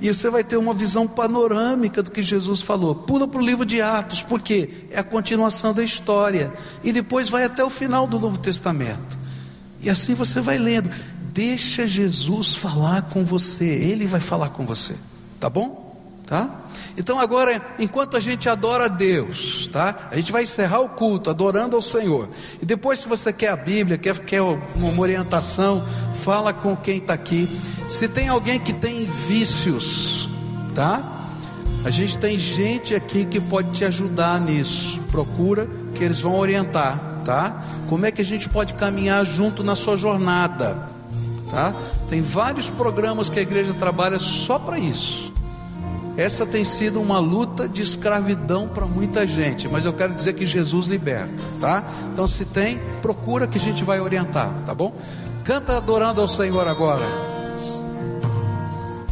E 0.00 0.12
você 0.12 0.30
vai 0.30 0.42
ter 0.42 0.56
uma 0.56 0.72
visão 0.72 1.06
panorâmica 1.06 2.02
do 2.02 2.10
que 2.10 2.22
Jesus 2.22 2.62
falou. 2.62 2.94
Pula 2.94 3.28
para 3.28 3.40
o 3.40 3.44
livro 3.44 3.66
de 3.66 3.82
Atos, 3.82 4.22
porque 4.22 4.86
é 4.90 4.98
a 4.98 5.04
continuação 5.04 5.74
da 5.74 5.84
história. 5.84 6.52
E 6.82 6.92
depois 6.92 7.28
vai 7.28 7.44
até 7.44 7.62
o 7.62 7.70
final 7.70 8.06
do 8.06 8.18
Novo 8.18 8.38
Testamento. 8.38 9.18
E 9.82 9.90
assim 9.90 10.14
você 10.14 10.40
vai 10.40 10.58
lendo. 10.58 10.90
Deixa 11.32 11.86
Jesus 11.86 12.54
falar 12.54 13.02
com 13.02 13.24
você, 13.24 13.64
Ele 13.64 14.06
vai 14.06 14.20
falar 14.20 14.48
com 14.50 14.66
você, 14.66 14.94
tá 15.38 15.48
bom? 15.48 15.89
Tá? 16.30 16.48
Então 16.96 17.18
agora, 17.18 17.60
enquanto 17.76 18.16
a 18.16 18.20
gente 18.20 18.48
adora 18.48 18.84
a 18.84 18.88
Deus, 18.88 19.66
tá? 19.66 20.08
A 20.12 20.14
gente 20.14 20.30
vai 20.30 20.44
encerrar 20.44 20.78
o 20.78 20.90
culto 20.90 21.28
adorando 21.28 21.74
ao 21.74 21.82
Senhor. 21.82 22.28
E 22.62 22.64
depois, 22.64 23.00
se 23.00 23.08
você 23.08 23.32
quer 23.32 23.48
a 23.48 23.56
Bíblia, 23.56 23.98
quer, 23.98 24.16
quer 24.20 24.40
uma 24.40 25.00
orientação, 25.00 25.84
fala 26.22 26.52
com 26.52 26.76
quem 26.76 26.98
está 26.98 27.14
aqui. 27.14 27.48
Se 27.88 28.06
tem 28.06 28.28
alguém 28.28 28.60
que 28.60 28.72
tem 28.72 29.06
vícios, 29.06 30.28
tá? 30.72 31.02
A 31.84 31.90
gente 31.90 32.16
tem 32.16 32.38
gente 32.38 32.94
aqui 32.94 33.24
que 33.24 33.40
pode 33.40 33.72
te 33.72 33.84
ajudar 33.84 34.40
nisso. 34.40 35.00
Procura 35.10 35.68
que 35.96 36.04
eles 36.04 36.20
vão 36.20 36.36
orientar, 36.36 37.22
tá? 37.24 37.60
Como 37.88 38.06
é 38.06 38.12
que 38.12 38.22
a 38.22 38.24
gente 38.24 38.48
pode 38.48 38.74
caminhar 38.74 39.26
junto 39.26 39.64
na 39.64 39.74
sua 39.74 39.96
jornada? 39.96 40.88
Tá? 41.50 41.74
Tem 42.08 42.22
vários 42.22 42.70
programas 42.70 43.28
que 43.28 43.40
a 43.40 43.42
igreja 43.42 43.74
trabalha 43.74 44.20
só 44.20 44.60
para 44.60 44.78
isso. 44.78 45.29
Essa 46.20 46.44
tem 46.44 46.66
sido 46.66 47.00
uma 47.00 47.18
luta 47.18 47.66
de 47.66 47.80
escravidão 47.80 48.68
para 48.68 48.84
muita 48.84 49.26
gente, 49.26 49.66
mas 49.66 49.86
eu 49.86 49.92
quero 49.94 50.12
dizer 50.12 50.34
que 50.34 50.44
Jesus 50.44 50.86
liberta, 50.86 51.42
tá? 51.58 51.82
Então 52.12 52.28
se 52.28 52.44
tem, 52.44 52.78
procura 53.00 53.46
que 53.46 53.56
a 53.56 53.60
gente 53.60 53.82
vai 53.82 54.00
orientar, 54.00 54.52
tá 54.66 54.74
bom? 54.74 54.92
Canta 55.44 55.78
adorando 55.78 56.20
ao 56.20 56.28
Senhor 56.28 56.68
agora. 56.68 57.39